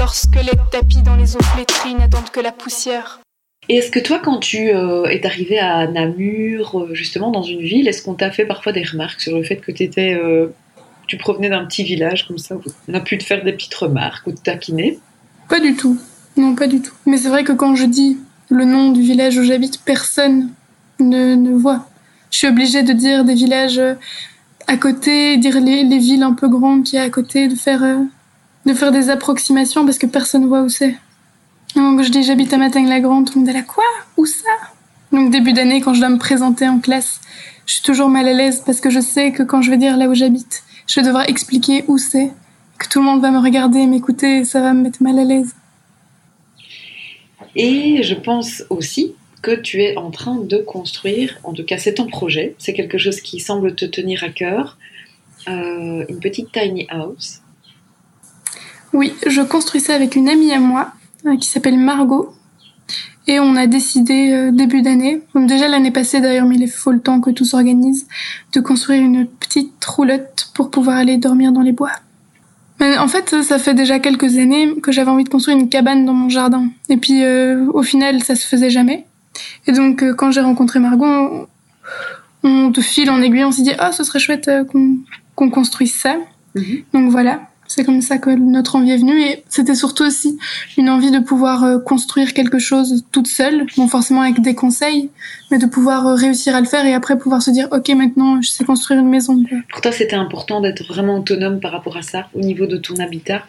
lorsque 0.00 0.34
les 0.34 0.58
tapis 0.72 1.02
dans 1.02 1.14
les 1.14 1.36
eaux 1.36 1.42
flétries 1.54 1.94
n'attendent 1.94 2.30
que 2.30 2.40
la 2.40 2.50
poussière. 2.50 3.20
Et 3.68 3.76
est-ce 3.76 3.92
que 3.92 4.00
toi, 4.00 4.18
quand 4.18 4.40
tu 4.40 4.74
euh, 4.74 5.04
es 5.04 5.24
arrivé 5.24 5.58
à 5.58 5.86
Namur, 5.86 6.80
euh, 6.80 6.94
justement 6.94 7.30
dans 7.30 7.42
une 7.42 7.60
ville, 7.60 7.86
est-ce 7.86 8.02
qu'on 8.02 8.14
t'a 8.14 8.32
fait 8.32 8.46
parfois 8.46 8.72
des 8.72 8.82
remarques 8.82 9.20
sur 9.20 9.36
le 9.36 9.44
fait 9.44 9.56
que 9.56 9.70
euh, 9.70 10.48
tu 11.10 11.16
provenais 11.16 11.48
d'un 11.48 11.64
petit 11.64 11.82
village 11.82 12.28
comme 12.28 12.38
ça 12.38 12.54
On 12.86 12.94
a 12.94 13.00
pu 13.00 13.18
te 13.18 13.24
faire 13.24 13.42
des 13.42 13.52
petites 13.52 13.74
remarques 13.74 14.28
ou 14.28 14.32
te 14.32 14.40
taquiner 14.40 15.00
Pas 15.48 15.58
du 15.58 15.74
tout. 15.74 15.98
Non, 16.36 16.54
pas 16.54 16.68
du 16.68 16.80
tout. 16.80 16.94
Mais 17.04 17.16
c'est 17.16 17.28
vrai 17.28 17.42
que 17.42 17.50
quand 17.50 17.74
je 17.74 17.84
dis 17.84 18.16
le 18.48 18.64
nom 18.64 18.92
du 18.92 19.02
village 19.02 19.36
où 19.36 19.42
j'habite, 19.42 19.80
personne 19.84 20.50
ne, 21.00 21.52
voit. 21.52 21.88
Je 22.30 22.38
suis 22.38 22.46
obligée 22.46 22.84
de 22.84 22.92
dire 22.92 23.24
des 23.24 23.34
villages 23.34 23.80
à 24.68 24.76
côté, 24.76 25.36
dire 25.38 25.60
les, 25.60 25.82
les 25.82 25.98
villes 25.98 26.22
un 26.22 26.34
peu 26.34 26.48
grandes 26.48 26.84
qui 26.84 26.94
y 26.94 26.98
a 27.00 27.02
à 27.02 27.10
côté, 27.10 27.48
de 27.48 27.56
faire 27.56 27.82
de 28.64 28.72
faire 28.72 28.92
des 28.92 29.10
approximations 29.10 29.84
parce 29.84 29.98
que 29.98 30.06
personne 30.06 30.46
voit 30.46 30.62
où 30.62 30.68
c'est. 30.68 30.94
Donc 31.74 32.02
je 32.02 32.10
dis 32.10 32.22
j'habite 32.22 32.52
à 32.52 32.56
Mataigne-la-Grande, 32.56 33.26
tout 33.26 33.34
le 33.34 33.40
monde 33.40 33.48
est 33.48 33.58
là 33.58 33.62
quoi? 33.62 33.82
Où 34.16 34.26
ça? 34.26 34.48
Donc 35.10 35.32
début 35.32 35.54
d'année 35.54 35.80
quand 35.80 35.92
je 35.92 35.98
dois 35.98 36.08
me 36.08 36.18
présenter 36.18 36.68
en 36.68 36.78
classe, 36.78 37.20
je 37.66 37.74
suis 37.74 37.82
toujours 37.82 38.10
mal 38.10 38.28
à 38.28 38.32
l'aise 38.32 38.62
parce 38.64 38.78
que 38.78 38.90
je 38.90 39.00
sais 39.00 39.32
que 39.32 39.42
quand 39.42 39.60
je 39.60 39.72
vais 39.72 39.76
dire 39.76 39.96
là 39.96 40.08
où 40.08 40.14
j'habite, 40.14 40.62
je 40.90 41.00
vais 41.00 41.06
devoir 41.06 41.28
expliquer 41.28 41.84
où 41.88 41.98
c'est, 41.98 42.30
que 42.78 42.88
tout 42.88 43.00
le 43.00 43.04
monde 43.04 43.20
va 43.20 43.30
me 43.30 43.38
regarder, 43.38 43.86
m'écouter 43.86 44.38
et 44.38 44.44
ça 44.44 44.60
va 44.60 44.72
me 44.72 44.82
mettre 44.82 45.02
mal 45.02 45.18
à 45.18 45.24
l'aise. 45.24 45.54
Et 47.54 48.02
je 48.02 48.14
pense 48.14 48.64
aussi 48.70 49.14
que 49.42 49.52
tu 49.52 49.82
es 49.82 49.96
en 49.96 50.10
train 50.10 50.36
de 50.36 50.58
construire, 50.58 51.38
en 51.44 51.52
tout 51.52 51.64
cas 51.64 51.78
c'est 51.78 51.94
ton 51.94 52.06
projet, 52.06 52.54
c'est 52.58 52.72
quelque 52.72 52.98
chose 52.98 53.20
qui 53.20 53.40
semble 53.40 53.74
te 53.74 53.84
tenir 53.84 54.24
à 54.24 54.28
cœur, 54.28 54.78
euh, 55.48 56.04
une 56.08 56.20
petite 56.20 56.52
tiny 56.52 56.86
house 56.90 57.40
oui, 58.92 59.14
je 59.26 59.40
construis 59.40 59.80
ça 59.80 59.94
avec 59.94 60.16
une 60.16 60.28
amie 60.28 60.52
à 60.52 60.58
moi 60.58 60.92
euh, 61.26 61.36
qui 61.36 61.46
s'appelle 61.46 61.78
Margot. 61.78 62.34
Et 63.30 63.38
on 63.38 63.54
a 63.54 63.68
décidé 63.68 64.32
euh, 64.32 64.50
début 64.50 64.82
d'année, 64.82 65.22
déjà 65.36 65.68
l'année 65.68 65.92
passée 65.92 66.20
d'ailleurs, 66.20 66.46
mais 66.46 66.56
il 66.56 66.68
faut 66.68 66.90
le 66.90 66.98
temps 66.98 67.20
que 67.20 67.30
tout 67.30 67.44
s'organise, 67.44 68.08
de 68.52 68.60
construire 68.60 69.00
une 69.04 69.24
petite 69.24 69.84
roulotte 69.84 70.50
pour 70.52 70.68
pouvoir 70.68 70.96
aller 70.96 71.16
dormir 71.16 71.52
dans 71.52 71.60
les 71.60 71.70
bois. 71.70 71.92
Mais 72.80 72.98
en 72.98 73.06
fait, 73.06 73.40
ça 73.42 73.60
fait 73.60 73.72
déjà 73.72 74.00
quelques 74.00 74.36
années 74.36 74.74
que 74.82 74.90
j'avais 74.90 75.12
envie 75.12 75.22
de 75.22 75.28
construire 75.28 75.56
une 75.56 75.68
cabane 75.68 76.04
dans 76.04 76.12
mon 76.12 76.28
jardin. 76.28 76.70
Et 76.88 76.96
puis 76.96 77.22
euh, 77.22 77.66
au 77.72 77.84
final, 77.84 78.20
ça 78.24 78.34
se 78.34 78.44
faisait 78.44 78.70
jamais. 78.70 79.06
Et 79.68 79.72
donc 79.72 80.02
quand 80.16 80.32
j'ai 80.32 80.40
rencontré 80.40 80.80
Margot, 80.80 81.46
on, 82.42 82.72
te 82.72 82.80
file 82.80 83.12
en 83.12 83.22
aiguille, 83.22 83.44
on 83.44 83.52
s'est 83.52 83.62
dit 83.62 83.74
ah 83.78 83.92
ce 83.92 84.02
serait 84.02 84.18
chouette 84.18 84.50
qu'on 85.36 85.50
construise 85.50 85.94
ça. 85.94 86.16
Mhm. 86.56 86.82
Donc 86.94 87.10
voilà. 87.12 87.42
C'est 87.72 87.84
comme 87.84 88.00
ça 88.00 88.18
que 88.18 88.30
notre 88.30 88.74
envie 88.74 88.90
est 88.90 88.96
venue 88.96 89.22
et 89.22 89.44
c'était 89.48 89.76
surtout 89.76 90.02
aussi 90.02 90.36
une 90.76 90.90
envie 90.90 91.12
de 91.12 91.20
pouvoir 91.20 91.62
euh, 91.62 91.78
construire 91.78 92.34
quelque 92.34 92.58
chose 92.58 93.04
toute 93.12 93.28
seule, 93.28 93.64
bon 93.76 93.86
forcément 93.86 94.22
avec 94.22 94.40
des 94.40 94.56
conseils, 94.56 95.08
mais 95.52 95.58
de 95.58 95.66
pouvoir 95.66 96.04
euh, 96.08 96.14
réussir 96.16 96.56
à 96.56 96.60
le 96.60 96.66
faire 96.66 96.84
et 96.84 96.94
après 96.94 97.16
pouvoir 97.16 97.42
se 97.42 97.52
dire 97.52 97.68
ok 97.70 97.88
maintenant 97.90 98.42
je 98.42 98.48
sais 98.48 98.64
construire 98.64 98.98
une 98.98 99.08
maison. 99.08 99.40
Pour 99.70 99.82
toi 99.82 99.92
c'était 99.92 100.16
important 100.16 100.60
d'être 100.60 100.84
vraiment 100.84 101.18
autonome 101.18 101.60
par 101.60 101.70
rapport 101.70 101.96
à 101.96 102.02
ça 102.02 102.26
au 102.34 102.40
niveau 102.40 102.66
de 102.66 102.76
ton 102.76 102.96
habitat? 102.96 103.44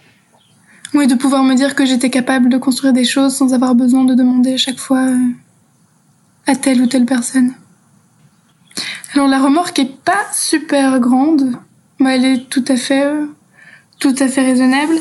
Oui, 0.94 1.08
de 1.08 1.16
pouvoir 1.16 1.44
me 1.44 1.56
dire 1.56 1.74
que 1.74 1.88
j'étais 1.88 2.12
capable 2.12 2.48
de 2.50 2.60
construire 2.60 2.94
des 2.94 3.06
choses 3.06 3.34
sans 3.34 3.56
avoir 3.56 3.74
besoin 3.74 4.04
de 4.04 4.14
demander 4.14 4.54
à 4.54 4.58
chaque 4.58 4.78
fois 4.78 5.00
euh, 5.00 5.18
à 6.46 6.56
telle 6.56 6.80
ou 6.80 6.86
telle 6.86 7.08
personne. 7.08 7.56
Alors 9.16 9.28
la 9.28 9.40
remorque 9.40 9.80
est 9.80 9.98
pas 10.06 10.28
super 10.32 11.00
grande, 11.00 11.54
mais 11.98 12.18
elle 12.18 12.26
est 12.26 12.50
tout 12.50 12.66
à 12.68 12.76
fait 12.76 13.04
tout 14.02 14.16
à 14.20 14.28
fait 14.28 14.42
raisonnable. 14.42 14.96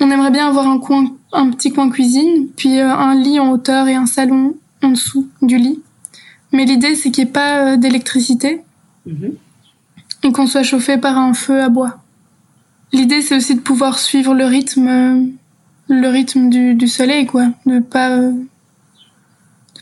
On 0.00 0.10
aimerait 0.10 0.32
bien 0.32 0.48
avoir 0.48 0.68
un 0.68 0.78
coin, 0.78 1.06
un 1.32 1.50
petit 1.50 1.72
coin 1.72 1.88
cuisine, 1.88 2.48
puis 2.56 2.78
euh, 2.78 2.92
un 2.92 3.14
lit 3.14 3.40
en 3.40 3.50
hauteur 3.52 3.88
et 3.88 3.94
un 3.94 4.06
salon 4.06 4.56
en 4.82 4.90
dessous 4.90 5.28
du 5.40 5.56
lit. 5.56 5.80
Mais 6.52 6.66
l'idée, 6.66 6.96
c'est 6.96 7.10
qu'il 7.10 7.24
n'y 7.24 7.30
ait 7.30 7.32
pas 7.32 7.60
euh, 7.60 7.76
d'électricité 7.76 8.62
mhm. 9.06 9.36
et 10.24 10.32
qu'on 10.32 10.46
soit 10.46 10.64
chauffé 10.64 10.98
par 10.98 11.16
un 11.16 11.32
feu 11.32 11.62
à 11.62 11.68
bois. 11.68 11.98
L'idée, 12.92 13.22
c'est 13.22 13.36
aussi 13.36 13.54
de 13.54 13.60
pouvoir 13.60 13.98
suivre 14.00 14.34
le 14.34 14.44
rythme, 14.44 14.88
euh, 14.88 15.24
le 15.88 16.08
rythme 16.08 16.50
du, 16.50 16.88
soleil, 16.88 17.26
quoi. 17.26 17.46
De 17.66 17.78
pas, 17.78 18.16
de 18.16 18.32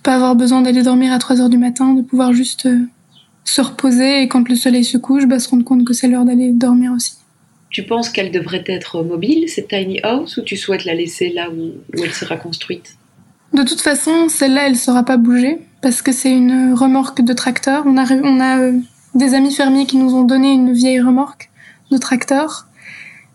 pas 0.02 0.14
avoir 0.14 0.36
besoin 0.36 0.60
d'aller 0.60 0.82
dormir 0.82 1.12
à 1.12 1.18
3 1.18 1.40
heures 1.40 1.48
du 1.48 1.58
matin, 1.58 1.94
de 1.94 2.02
pouvoir 2.02 2.34
juste 2.34 2.68
se 3.44 3.60
reposer 3.62 4.22
et 4.22 4.28
quand 4.28 4.46
le 4.46 4.56
soleil 4.56 4.84
se 4.84 4.98
couche, 4.98 5.26
bah, 5.26 5.38
se 5.38 5.48
rendre 5.48 5.64
compte 5.64 5.84
que 5.84 5.94
c'est 5.94 6.06
l'heure 6.06 6.26
d'aller 6.26 6.52
dormir 6.52 6.92
aussi. 6.92 7.17
Tu 7.70 7.82
penses 7.82 8.08
qu'elle 8.08 8.30
devrait 8.30 8.64
être 8.66 9.02
mobile, 9.02 9.48
cette 9.48 9.68
tiny 9.68 10.00
house, 10.02 10.36
ou 10.36 10.42
tu 10.42 10.56
souhaites 10.56 10.84
la 10.84 10.94
laisser 10.94 11.30
là 11.30 11.50
où, 11.50 11.72
elle 12.02 12.14
sera 12.14 12.36
construite? 12.36 12.96
De 13.52 13.62
toute 13.62 13.80
façon, 13.80 14.28
celle-là, 14.28 14.66
elle 14.66 14.72
ne 14.72 14.78
sera 14.78 15.02
pas 15.04 15.16
bougée, 15.16 15.58
parce 15.82 16.02
que 16.02 16.12
c'est 16.12 16.32
une 16.32 16.72
remorque 16.74 17.22
de 17.22 17.32
tracteur. 17.32 17.84
On 17.86 17.96
a, 17.96 18.10
on 18.22 18.40
a 18.40 18.58
euh, 18.60 18.72
des 19.14 19.34
amis 19.34 19.52
fermiers 19.52 19.86
qui 19.86 19.96
nous 19.96 20.14
ont 20.14 20.24
donné 20.24 20.52
une 20.52 20.72
vieille 20.72 21.00
remorque 21.00 21.50
de 21.90 21.98
tracteur. 21.98 22.66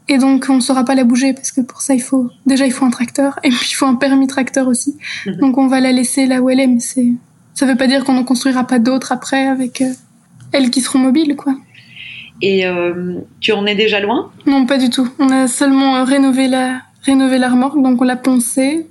Et 0.10 0.18
donc, 0.18 0.48
on 0.50 0.56
ne 0.56 0.62
saura 0.62 0.84
pas 0.84 0.96
la 0.96 1.04
bouger, 1.04 1.34
parce 1.34 1.52
que 1.52 1.62
pour 1.62 1.82
ça, 1.82 1.94
il 1.94 2.02
faut, 2.02 2.30
déjà, 2.46 2.66
il 2.66 2.72
faut 2.72 2.86
un 2.86 2.92
tracteur, 2.92 3.40
et 3.44 3.50
puis 3.50 3.70
il 3.70 3.74
faut 3.74 3.86
un 3.86 3.96
permis 3.96 4.28
tracteur 4.28 4.68
aussi. 4.68 4.98
Mhm. 5.26 5.36
Donc, 5.38 5.58
on 5.58 5.68
va 5.68 5.80
la 5.80 5.92
laisser 5.92 6.26
là 6.26 6.42
où 6.42 6.50
elle 6.50 6.60
est, 6.60 6.68
mais 6.68 6.80
c'est, 6.80 7.12
ça 7.54 7.66
veut 7.66 7.78
pas 7.78 7.88
dire 7.88 8.04
qu'on 8.04 8.14
n'en 8.14 8.24
construira 8.24 8.66
pas 8.66 8.80
d'autres 8.80 9.12
après 9.12 9.48
avec 9.48 9.82
euh, 9.82 9.94
elles 10.52 10.70
qui 10.72 10.82
seront 10.82 11.00
mobiles, 11.00 11.36
quoi. 11.36 11.56
Et 12.42 12.66
euh, 12.66 13.20
tu 13.40 13.52
en 13.52 13.66
es 13.66 13.76
déjà 13.76 14.00
loin? 14.00 14.32
Non, 14.46 14.66
pas 14.66 14.78
du 14.78 14.90
tout. 14.90 15.10
On 15.20 15.30
a 15.30 15.48
seulement 15.48 15.98
euh, 15.98 16.04
rénové 16.04 16.48
la, 16.48 16.82
rénové 17.04 17.38
la 17.38 17.50
remorque, 17.50 17.82
donc 17.82 18.02
on 18.02 18.04
l'a 18.04 18.16
poncée, 18.16 18.88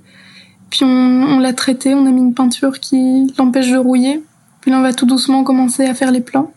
puis 0.69 0.83
on, 0.83 1.39
l'a 1.39 1.53
traitée, 1.53 1.93
on 1.93 2.05
a 2.05 2.11
mis 2.11 2.21
une 2.21 2.33
peinture 2.33 2.79
qui 2.79 3.31
l'empêche 3.37 3.69
de 3.69 3.77
rouiller, 3.77 4.21
puis 4.61 4.71
là 4.71 4.79
on 4.79 4.81
va 4.81 4.93
tout 4.93 5.05
doucement 5.05 5.43
commencer 5.43 5.85
à 5.85 5.93
faire 5.93 6.11
les 6.11 6.21
plans. 6.21 6.51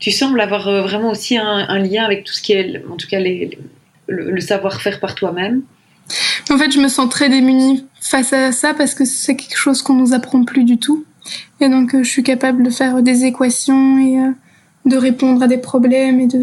Tu 0.00 0.10
sembles 0.10 0.40
avoir 0.40 0.66
euh, 0.66 0.82
vraiment 0.82 1.10
aussi 1.10 1.36
un, 1.36 1.78
lien 1.78 2.04
avec 2.04 2.24
tout 2.24 2.32
ce 2.32 2.42
qui 2.42 2.52
est, 2.52 2.82
en 2.90 2.96
tout 2.96 3.06
cas, 3.06 3.20
les, 3.20 3.56
le, 4.08 4.40
savoir-faire 4.40 4.98
par 5.00 5.14
toi-même. 5.14 5.62
En 6.50 6.58
fait, 6.58 6.70
je 6.72 6.80
me 6.80 6.88
sens 6.88 7.08
très 7.08 7.28
démunie 7.28 7.86
face 8.00 8.32
à 8.32 8.52
ça 8.52 8.74
parce 8.74 8.94
que 8.94 9.04
c'est 9.04 9.36
quelque 9.36 9.56
chose 9.56 9.82
qu'on 9.82 9.94
nous 9.94 10.12
apprend 10.12 10.44
plus 10.44 10.64
du 10.64 10.78
tout. 10.78 11.04
Et 11.60 11.68
donc, 11.70 11.96
je 11.96 12.08
suis 12.08 12.22
capable 12.22 12.64
de 12.64 12.70
faire 12.70 13.02
des 13.02 13.24
équations 13.24 13.98
et 13.98 14.18
de 14.84 14.96
répondre 14.96 15.42
à 15.42 15.46
des 15.46 15.58
problèmes 15.58 16.20
et 16.20 16.26
de 16.26 16.42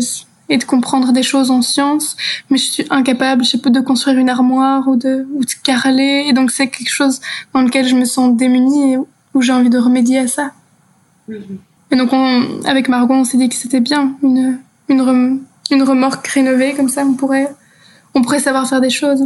et 0.50 0.58
de 0.58 0.66
comprendre 0.66 1.14
des 1.14 1.24
choses 1.24 1.50
en 1.50 1.62
science, 1.62 2.18
mais 2.50 2.58
je 2.58 2.64
suis 2.64 2.86
incapable, 2.90 3.46
je 3.46 3.56
peux 3.56 3.70
de 3.70 3.80
construire 3.80 4.18
une 4.18 4.30
armoire 4.30 4.86
ou 4.90 4.98
de 4.98 5.26
ou 5.34 5.46
de 5.46 5.54
carreler, 5.64 6.26
et 6.28 6.34
donc 6.34 6.52
c'est 6.52 6.68
quelque 6.68 6.92
chose 6.92 7.22
dans 7.54 7.62
lequel 7.62 7.88
je 7.88 7.96
me 7.96 8.04
sens 8.04 8.36
démunie 8.36 8.94
et 8.94 8.98
où 9.34 9.42
j'ai 9.42 9.54
envie 9.54 9.70
de 9.70 9.78
remédier 9.78 10.20
à 10.20 10.28
ça. 10.28 10.52
Mm-hmm. 11.30 11.58
Et 11.92 11.96
donc 11.96 12.10
on, 12.12 12.62
avec 12.66 12.90
Margot, 12.90 13.14
on 13.14 13.24
s'est 13.24 13.38
dit 13.38 13.48
que 13.48 13.56
c'était 13.56 13.80
bien 13.80 14.14
une 14.22 14.60
une, 14.90 15.40
une 15.72 15.84
remorque 15.84 16.28
rénovée 16.28 16.74
comme 16.74 16.90
ça, 16.90 17.06
on 17.06 17.14
pourrait 17.14 17.50
on 18.14 18.22
pourrait 18.22 18.42
savoir 18.42 18.68
faire 18.68 18.82
des 18.82 18.90
choses. 18.90 19.26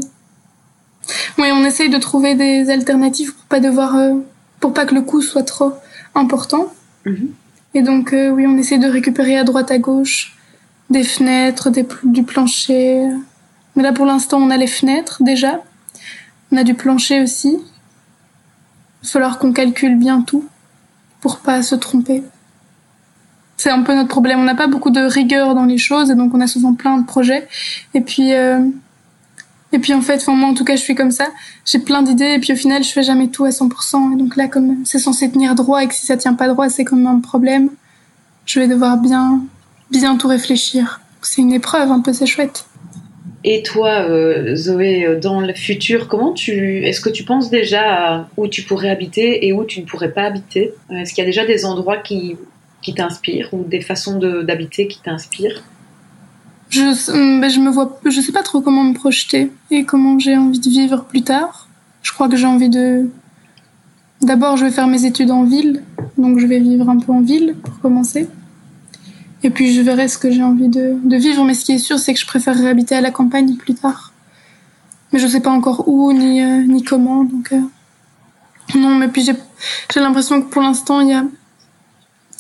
Oui, 1.40 1.48
on 1.52 1.66
essaye 1.66 1.90
de 1.90 1.98
trouver 1.98 2.36
des 2.36 2.70
alternatives 2.70 3.34
pour 3.34 3.46
pas 3.46 3.60
devoir 3.60 3.96
euh, 3.96 4.14
pour 4.60 4.74
pas 4.74 4.86
que 4.86 4.94
le 4.94 5.02
coût 5.02 5.22
soit 5.22 5.44
trop 5.44 5.74
important. 6.14 6.72
Mm-hmm. 7.06 7.28
Et 7.76 7.82
donc, 7.82 8.14
euh, 8.14 8.30
oui, 8.30 8.48
on 8.48 8.58
essaie 8.58 8.78
de 8.78 8.88
récupérer 8.88 9.38
à 9.38 9.44
droite, 9.44 9.70
à 9.70 9.78
gauche 9.78 10.36
des 10.90 11.04
fenêtres, 11.04 11.70
du 12.04 12.24
plancher. 12.24 13.06
Mais 13.76 13.84
là, 13.84 13.92
pour 13.92 14.06
l'instant, 14.06 14.38
on 14.38 14.50
a 14.50 14.56
les 14.56 14.68
fenêtres 14.68 15.22
déjà. 15.22 15.62
On 16.52 16.58
a 16.58 16.64
du 16.64 16.74
plancher 16.74 17.22
aussi. 17.22 17.58
Il 17.58 19.06
va 19.06 19.10
falloir 19.10 19.40
qu'on 19.40 19.52
calcule 19.52 19.98
bien 19.98 20.22
tout 20.22 20.48
pour 21.20 21.40
pas 21.40 21.62
se 21.64 21.76
tromper. 21.76 22.24
C'est 23.58 23.72
un 23.72 23.82
peu 23.82 23.94
notre 23.94 24.10
problème. 24.10 24.40
On 24.40 24.44
n'a 24.44 24.56
pas 24.56 24.68
beaucoup 24.68 24.90
de 24.90 25.02
rigueur 25.02 25.54
dans 25.54 25.66
les 25.66 25.78
choses 25.78 26.12
et 26.12 26.16
donc 26.16 26.34
on 26.34 26.40
a 26.40 26.48
souvent 26.48 26.74
plein 26.76 26.98
de 26.98 27.06
projets. 27.06 27.46
Et 27.94 28.00
puis, 28.00 28.34
euh, 28.34 28.60
et 29.76 29.80
puis 29.80 29.94
en 29.94 30.02
fait, 30.02 30.26
moi 30.30 30.48
en 30.48 30.54
tout 30.54 30.64
cas, 30.64 30.78
je 30.78 30.82
suis 30.82 30.96
comme 30.96 31.12
ça. 31.12 31.28
J'ai 31.66 31.80
plein 31.80 32.02
d'idées 32.02 32.36
et 32.36 32.40
puis 32.40 32.54
au 32.54 32.56
final, 32.56 32.82
je 32.82 32.92
fais 32.94 33.04
jamais 33.04 33.28
tout 33.28 33.44
à 33.44 33.50
100%. 33.50 34.14
Et 34.14 34.16
donc 34.18 34.38
là, 34.38 34.48
comme 34.48 34.86
c'est 34.86 35.00
censé 35.00 35.30
tenir 35.30 35.54
droit 35.54 35.84
et 35.84 35.88
que 35.88 35.94
si 35.94 36.06
ça 36.06 36.16
tient 36.16 36.34
pas 36.34 36.48
droit, 36.48 36.70
c'est 36.70 36.86
quand 36.86 36.96
même 36.96 37.08
un 37.08 37.20
problème, 37.20 37.70
je 38.46 38.62
vais 38.62 38.70
devoir 38.70 38.96
bien, 38.96 39.42
bien 39.92 40.16
tout 40.16 40.30
réfléchir. 40.30 41.02
C'est 41.22 41.42
une 41.42 41.52
épreuve 41.52 41.92
un 41.92 42.00
peu, 42.00 42.14
c'est 42.14 42.26
chouette. 42.26 42.66
Et 43.44 43.64
toi, 43.64 44.08
euh, 44.10 44.56
Zoé, 44.56 45.06
euh, 45.06 45.20
dans 45.20 45.42
le 45.42 45.54
futur, 45.54 46.08
comment 46.08 46.32
tu, 46.32 46.86
est-ce 46.86 47.02
que 47.02 47.10
tu 47.10 47.26
penses 47.26 47.50
déjà 47.50 48.30
où 48.38 48.48
tu 48.48 48.64
pourrais 48.64 48.90
habiter 48.90 49.46
et 49.46 49.52
où 49.52 49.66
tu 49.66 49.82
ne 49.82 49.86
pourrais 49.86 50.14
pas 50.14 50.24
habiter? 50.24 50.72
Est-ce 50.90 51.14
qu'il 51.14 51.22
y 51.22 51.28
a 51.28 51.30
déjà 51.30 51.46
des 51.46 51.66
endroits 51.66 51.98
qui, 51.98 52.38
qui 52.82 52.94
t'inspirent 52.94 53.50
ou 53.52 53.66
des 53.66 53.82
façons 53.82 54.20
d'habiter 54.20 54.88
qui 54.88 55.02
t'inspirent? 55.02 55.64
Je, 56.70 57.40
ben 57.40 57.50
je 57.50 57.60
me 57.60 57.70
vois, 57.70 58.00
je 58.06 58.22
sais 58.22 58.32
pas 58.32 58.44
trop 58.44 58.62
comment 58.62 58.84
me 58.84 58.94
projeter 58.94 59.52
et 59.72 59.86
comment 59.86 60.20
j'ai 60.20 60.36
envie 60.36 60.60
de 60.60 60.70
vivre 60.70 61.06
plus 61.06 61.22
tard. 61.22 61.68
Je 62.02 62.12
crois 62.14 62.30
que 62.30 62.36
j'ai 62.36 62.48
envie 62.48 62.70
de. 62.70 63.10
D'abord, 64.22 64.58
je 64.58 64.66
vais 64.66 64.72
faire 64.72 64.88
mes 64.88 65.06
études 65.06 65.32
en 65.32 65.44
ville, 65.44 65.84
donc 66.18 66.40
je 66.40 66.48
vais 66.48 66.60
vivre 66.60 66.90
un 66.90 66.98
peu 66.98 67.12
en 67.12 67.22
ville 67.22 67.56
pour 67.64 67.80
commencer. 67.80 68.28
Et 69.44 69.50
puis 69.50 69.74
je 69.74 69.82
verrai 69.82 70.08
ce 70.08 70.18
que 70.18 70.32
j'ai 70.32 70.42
envie 70.42 70.70
de, 70.70 70.96
de, 71.04 71.18
vivre, 71.18 71.44
mais 71.44 71.54
ce 71.54 71.66
qui 71.66 71.74
est 71.74 71.78
sûr, 71.78 72.00
c'est 72.00 72.14
que 72.14 72.20
je 72.20 72.26
préférerais 72.26 72.70
habiter 72.70 72.96
à 72.96 73.02
la 73.02 73.12
campagne 73.12 73.56
plus 73.56 73.76
tard. 73.76 74.12
Mais 75.12 75.20
je 75.20 75.28
sais 75.28 75.40
pas 75.40 75.52
encore 75.52 75.88
où 75.88 76.12
ni, 76.12 76.42
euh, 76.42 76.64
ni 76.64 76.84
comment, 76.84 77.24
donc. 77.24 77.52
Euh... 77.52 77.62
Non, 78.76 78.96
mais 78.96 79.08
puis 79.08 79.24
j'ai 79.24 80.00
l'impression 80.00 80.42
que 80.42 80.50
pour 80.50 80.62
l'instant, 80.64 81.02
il 81.02 81.10
y 81.10 81.14
a. 81.14 81.24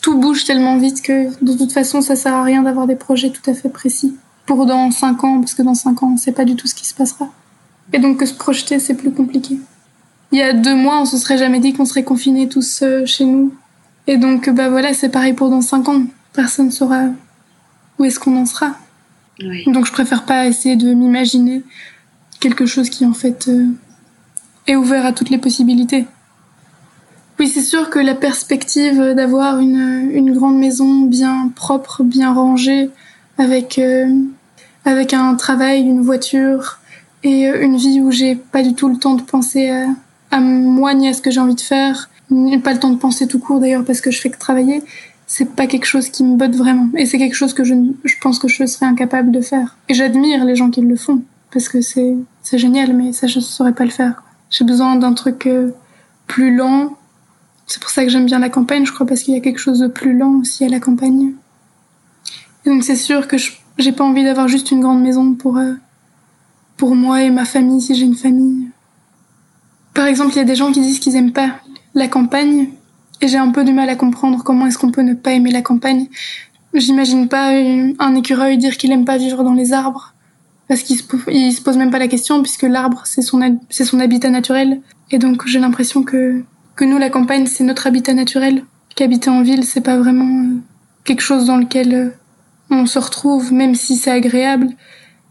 Tout 0.05 0.19
bouge 0.19 0.43
tellement 0.43 0.77
vite 0.77 1.01
que 1.01 1.29
de 1.43 1.57
toute 1.57 1.71
façon, 1.71 1.99
ça 1.99 2.15
sert 2.15 2.35
à 2.35 2.43
rien 2.43 2.61
d'avoir 2.61 2.85
des 2.85 2.95
projets 2.95 3.31
tout 3.31 3.49
à 3.49 3.55
fait 3.55 3.69
précis 3.69 4.15
pour 4.45 4.67
dans 4.67 4.91
5 4.91 5.23
ans, 5.23 5.39
parce 5.39 5.55
que 5.55 5.63
dans 5.63 5.73
5 5.73 6.03
ans, 6.03 6.09
on 6.09 6.11
ne 6.11 6.19
sait 6.19 6.31
pas 6.31 6.45
du 6.45 6.55
tout 6.55 6.67
ce 6.67 6.75
qui 6.75 6.85
se 6.85 6.93
passera. 6.93 7.29
Et 7.91 7.97
donc 7.97 8.19
que 8.19 8.27
se 8.27 8.35
projeter, 8.35 8.77
c'est 8.77 8.93
plus 8.93 9.11
compliqué. 9.11 9.57
Il 10.31 10.37
y 10.37 10.43
a 10.43 10.53
deux 10.53 10.75
mois, 10.75 11.01
on 11.01 11.05
se 11.05 11.17
serait 11.17 11.39
jamais 11.39 11.59
dit 11.59 11.73
qu'on 11.73 11.85
serait 11.85 12.03
confinés 12.03 12.47
tous 12.47 12.83
euh, 12.83 13.03
chez 13.07 13.25
nous. 13.25 13.51
Et 14.05 14.17
donc, 14.17 14.47
bah 14.47 14.69
voilà, 14.69 14.93
c'est 14.93 15.09
pareil 15.09 15.33
pour 15.33 15.49
dans 15.49 15.61
5 15.61 15.89
ans. 15.89 16.03
Personne 16.33 16.67
ne 16.67 16.71
saura 16.71 17.05
où 17.97 18.05
est-ce 18.05 18.19
qu'on 18.19 18.37
en 18.37 18.45
sera. 18.45 18.75
Donc 19.65 19.87
je 19.87 19.91
préfère 19.91 20.25
pas 20.25 20.45
essayer 20.45 20.75
de 20.75 20.93
m'imaginer 20.93 21.63
quelque 22.39 22.67
chose 22.67 22.91
qui 22.91 23.07
en 23.07 23.13
fait 23.13 23.47
euh, 23.47 23.65
est 24.67 24.75
ouvert 24.75 25.03
à 25.03 25.13
toutes 25.13 25.31
les 25.31 25.39
possibilités. 25.39 26.05
Oui, 27.39 27.49
c'est 27.49 27.61
sûr 27.61 27.89
que 27.89 27.99
la 27.99 28.15
perspective 28.15 29.13
d'avoir 29.13 29.59
une, 29.59 30.09
une 30.13 30.33
grande 30.33 30.57
maison 30.57 31.01
bien 31.01 31.51
propre, 31.53 32.03
bien 32.03 32.33
rangée, 32.33 32.89
avec 33.37 33.77
euh, 33.77 34.07
avec 34.85 35.13
un 35.13 35.35
travail, 35.35 35.81
une 35.81 36.01
voiture 36.01 36.79
et 37.23 37.47
euh, 37.47 37.61
une 37.61 37.75
vie 37.75 37.99
où 37.99 38.11
j'ai 38.11 38.35
pas 38.35 38.61
du 38.61 38.73
tout 38.73 38.87
le 38.87 38.97
temps 38.97 39.15
de 39.15 39.21
penser 39.21 39.69
à, 39.69 39.87
à 40.31 40.39
moi 40.39 40.93
ni 40.93 41.09
à 41.09 41.13
ce 41.13 41.21
que 41.21 41.31
j'ai 41.31 41.39
envie 41.39 41.55
de 41.55 41.61
faire, 41.61 42.09
ni 42.29 42.57
pas 42.59 42.73
le 42.73 42.79
temps 42.79 42.91
de 42.91 42.97
penser 42.97 43.27
tout 43.27 43.39
court 43.39 43.59
d'ailleurs 43.59 43.83
parce 43.83 43.99
que 43.99 44.11
je 44.11 44.21
fais 44.21 44.29
que 44.29 44.39
travailler. 44.39 44.81
C'est 45.27 45.55
pas 45.55 45.65
quelque 45.65 45.87
chose 45.87 46.09
qui 46.09 46.23
me 46.23 46.37
botte 46.37 46.55
vraiment 46.55 46.87
et 46.95 47.07
c'est 47.07 47.17
quelque 47.17 47.33
chose 47.33 47.53
que 47.53 47.63
je, 47.63 47.73
je 48.03 48.15
pense 48.21 48.37
que 48.37 48.47
je 48.47 48.65
serais 48.65 48.85
incapable 48.85 49.31
de 49.31 49.41
faire. 49.41 49.75
Et 49.89 49.95
j'admire 49.95 50.45
les 50.45 50.55
gens 50.55 50.69
qui 50.69 50.81
le 50.81 50.95
font 50.95 51.21
parce 51.51 51.67
que 51.67 51.81
c'est 51.81 52.15
génial, 52.53 52.93
mais 52.93 53.11
ça 53.11 53.27
je 53.27 53.39
saurais 53.39 53.73
pas 53.73 53.85
le 53.85 53.89
faire. 53.89 54.23
J'ai 54.51 54.63
besoin 54.63 54.95
d'un 54.95 55.13
truc 55.13 55.47
euh, 55.47 55.71
plus 56.27 56.55
lent. 56.55 56.95
C'est 57.67 57.81
pour 57.81 57.89
ça 57.89 58.03
que 58.03 58.09
j'aime 58.09 58.25
bien 58.25 58.39
la 58.39 58.49
campagne, 58.49 58.85
je 58.85 58.91
crois, 58.93 59.05
parce 59.05 59.23
qu'il 59.23 59.33
y 59.33 59.37
a 59.37 59.41
quelque 59.41 59.59
chose 59.59 59.79
de 59.79 59.87
plus 59.87 60.17
lent 60.17 60.39
aussi 60.39 60.63
à 60.63 60.69
la 60.69 60.79
campagne 60.79 61.33
donc 62.65 62.83
c'est 62.83 62.95
sûr 62.95 63.27
que 63.27 63.37
j'ai 63.77 63.91
pas 63.91 64.03
envie 64.03 64.23
d'avoir 64.23 64.47
juste 64.47 64.71
une 64.71 64.81
grande 64.81 65.01
maison 65.01 65.33
pour 65.33 65.57
euh, 65.57 65.73
pour 66.77 66.95
moi 66.95 67.23
et 67.23 67.29
ma 67.29 67.45
famille 67.45 67.81
si 67.81 67.95
j'ai 67.95 68.05
une 68.05 68.15
famille. 68.15 68.69
Par 69.93 70.07
exemple, 70.07 70.33
il 70.33 70.37
y 70.37 70.41
a 70.41 70.45
des 70.45 70.55
gens 70.55 70.71
qui 70.71 70.81
disent 70.81 70.99
qu'ils 70.99 71.15
aiment 71.15 71.31
pas 71.31 71.51
la 71.93 72.07
campagne 72.07 72.69
et 73.21 73.27
j'ai 73.27 73.37
un 73.37 73.51
peu 73.51 73.63
du 73.63 73.71
mal 73.71 73.89
à 73.89 73.95
comprendre 73.95 74.43
comment 74.43 74.65
est-ce 74.65 74.77
qu'on 74.77 74.91
peut 74.91 75.03
ne 75.03 75.13
pas 75.13 75.31
aimer 75.31 75.51
la 75.51 75.61
campagne. 75.61 76.07
J'imagine 76.73 77.29
pas 77.29 77.51
un 77.51 78.15
écureuil 78.15 78.57
dire 78.57 78.75
qu'il 78.75 78.91
aime 78.91 79.05
pas 79.05 79.17
vivre 79.17 79.43
dans 79.43 79.53
les 79.53 79.71
arbres 79.71 80.13
parce 80.67 80.81
qu'il 80.81 80.97
se, 80.97 81.03
se 81.03 81.61
pose 81.61 81.77
même 81.77 81.91
pas 81.91 81.99
la 81.99 82.07
question 82.07 82.41
puisque 82.41 82.63
l'arbre 82.63 83.03
c'est 83.05 83.21
son 83.21 83.59
c'est 83.69 83.85
son 83.85 83.99
habitat 83.99 84.31
naturel 84.31 84.81
et 85.11 85.19
donc 85.19 85.45
j'ai 85.45 85.59
l'impression 85.59 86.03
que 86.03 86.43
que 86.75 86.85
nous 86.85 86.97
la 86.97 87.09
campagne 87.09 87.45
c'est 87.45 87.63
notre 87.63 87.87
habitat 87.87 88.13
naturel 88.13 88.63
qu'habiter 88.95 89.29
en 89.29 89.41
ville 89.41 89.63
c'est 89.63 89.81
pas 89.81 89.97
vraiment 89.97 90.43
euh, 90.43 90.57
quelque 91.03 91.21
chose 91.21 91.45
dans 91.45 91.57
lequel 91.57 91.93
euh, 91.93 92.09
on 92.69 92.85
se 92.85 92.99
retrouve, 92.99 93.53
même 93.53 93.75
si 93.75 93.95
c'est 93.95 94.11
agréable. 94.11 94.67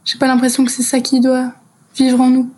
J'ai 0.04 0.18
pas 0.18 0.26
l'impression 0.26 0.64
que 0.64 0.70
c'est 0.70 0.82
ça 0.82 1.00
qui 1.00 1.20
doit 1.20 1.52
vivre 1.96 2.20
en 2.20 2.30
nous. 2.30 2.50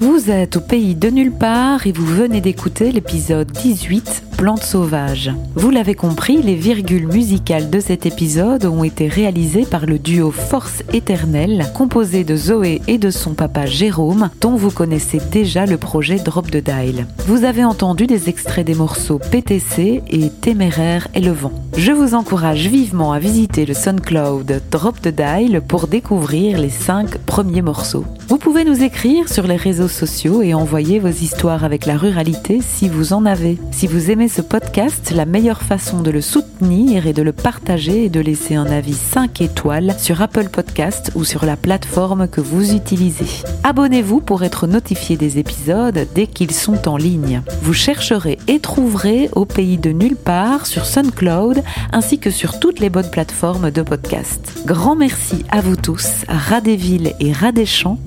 Vous 0.00 0.30
êtes 0.30 0.56
au 0.56 0.60
pays 0.60 0.94
de 0.94 1.08
nulle 1.08 1.32
part 1.32 1.86
et 1.86 1.92
vous 1.92 2.06
venez 2.06 2.40
d'écouter 2.40 2.92
l'épisode 2.92 3.50
18 3.52 4.29
plantes 4.40 4.64
sauvages. 4.64 5.30
Vous 5.54 5.68
l'avez 5.68 5.94
compris, 5.94 6.40
les 6.40 6.54
virgules 6.54 7.06
musicales 7.06 7.68
de 7.68 7.78
cet 7.78 8.06
épisode 8.06 8.64
ont 8.64 8.84
été 8.84 9.06
réalisées 9.06 9.66
par 9.66 9.84
le 9.84 9.98
duo 9.98 10.30
Force 10.30 10.82
Éternelle, 10.94 11.66
composé 11.74 12.24
de 12.24 12.36
Zoé 12.36 12.80
et 12.88 12.96
de 12.96 13.10
son 13.10 13.34
papa 13.34 13.66
Jérôme, 13.66 14.30
dont 14.40 14.56
vous 14.56 14.70
connaissez 14.70 15.20
déjà 15.30 15.66
le 15.66 15.76
projet 15.76 16.16
Drop 16.16 16.50
the 16.50 16.56
Dial. 16.56 17.06
Vous 17.26 17.44
avez 17.44 17.64
entendu 17.64 18.06
des 18.06 18.30
extraits 18.30 18.66
des 18.66 18.74
morceaux 18.74 19.18
PTC 19.18 20.02
et 20.08 20.30
Téméraire 20.30 21.08
et 21.14 21.20
le 21.20 21.32
vent. 21.32 21.52
Je 21.76 21.92
vous 21.92 22.14
encourage 22.14 22.66
vivement 22.66 23.12
à 23.12 23.18
visiter 23.18 23.66
le 23.66 23.74
SoundCloud 23.74 24.62
Drop 24.70 25.02
the 25.02 25.08
Dial 25.08 25.60
pour 25.60 25.86
découvrir 25.86 26.58
les 26.58 26.70
5 26.70 27.18
premiers 27.18 27.62
morceaux. 27.62 28.06
Vous 28.28 28.38
pouvez 28.38 28.64
nous 28.64 28.82
écrire 28.82 29.28
sur 29.28 29.46
les 29.46 29.56
réseaux 29.56 29.88
sociaux 29.88 30.40
et 30.40 30.54
envoyer 30.54 30.98
vos 30.98 31.08
histoires 31.08 31.62
avec 31.62 31.84
la 31.84 31.98
ruralité 31.98 32.60
si 32.62 32.88
vous 32.88 33.12
en 33.12 33.26
avez. 33.26 33.58
Si 33.70 33.86
vous 33.86 34.10
aimez 34.10 34.29
ce 34.30 34.42
podcast, 34.42 35.10
la 35.10 35.26
meilleure 35.26 35.60
façon 35.60 36.02
de 36.02 36.10
le 36.12 36.20
soutenir 36.20 37.08
est 37.08 37.12
de 37.12 37.22
le 37.22 37.32
partager 37.32 38.04
et 38.04 38.08
de 38.08 38.20
laisser 38.20 38.54
un 38.54 38.66
avis 38.66 38.94
5 38.94 39.40
étoiles 39.40 39.96
sur 39.98 40.22
Apple 40.22 40.48
Podcast 40.50 41.10
ou 41.16 41.24
sur 41.24 41.44
la 41.44 41.56
plateforme 41.56 42.28
que 42.28 42.40
vous 42.40 42.72
utilisez. 42.72 43.44
Abonnez-vous 43.64 44.20
pour 44.20 44.44
être 44.44 44.68
notifié 44.68 45.16
des 45.16 45.38
épisodes 45.38 46.06
dès 46.14 46.28
qu'ils 46.28 46.52
sont 46.52 46.88
en 46.88 46.96
ligne. 46.96 47.42
Vous 47.62 47.72
chercherez 47.72 48.38
et 48.46 48.60
trouverez 48.60 49.28
au 49.32 49.46
pays 49.46 49.78
de 49.78 49.90
nulle 49.90 50.16
part 50.16 50.66
sur 50.66 50.86
SoundCloud 50.86 51.64
ainsi 51.90 52.20
que 52.20 52.30
sur 52.30 52.60
toutes 52.60 52.78
les 52.78 52.88
bonnes 52.88 53.10
plateformes 53.10 53.72
de 53.72 53.82
podcast. 53.82 54.62
Grand 54.64 54.94
merci 54.94 55.44
à 55.50 55.60
vous 55.60 55.76
tous, 55.76 56.24
rats 56.28 56.60
des 56.60 56.78
et 57.18 57.32
rats 57.32 57.52
des 57.52 57.64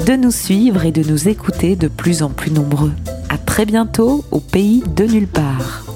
de 0.08 0.16
nous 0.16 0.32
suivre 0.32 0.86
et 0.86 0.92
de 0.92 1.04
nous 1.04 1.28
écouter 1.28 1.76
de 1.76 1.90
plus 1.90 2.24
en 2.24 2.30
plus 2.30 2.52
nombreux. 2.52 2.94
À 3.30 3.38
très 3.38 3.66
bientôt 3.66 4.24
au 4.32 4.40
pays 4.40 4.84
de 4.96 5.04
nulle 5.04 5.28
part. 5.28 5.93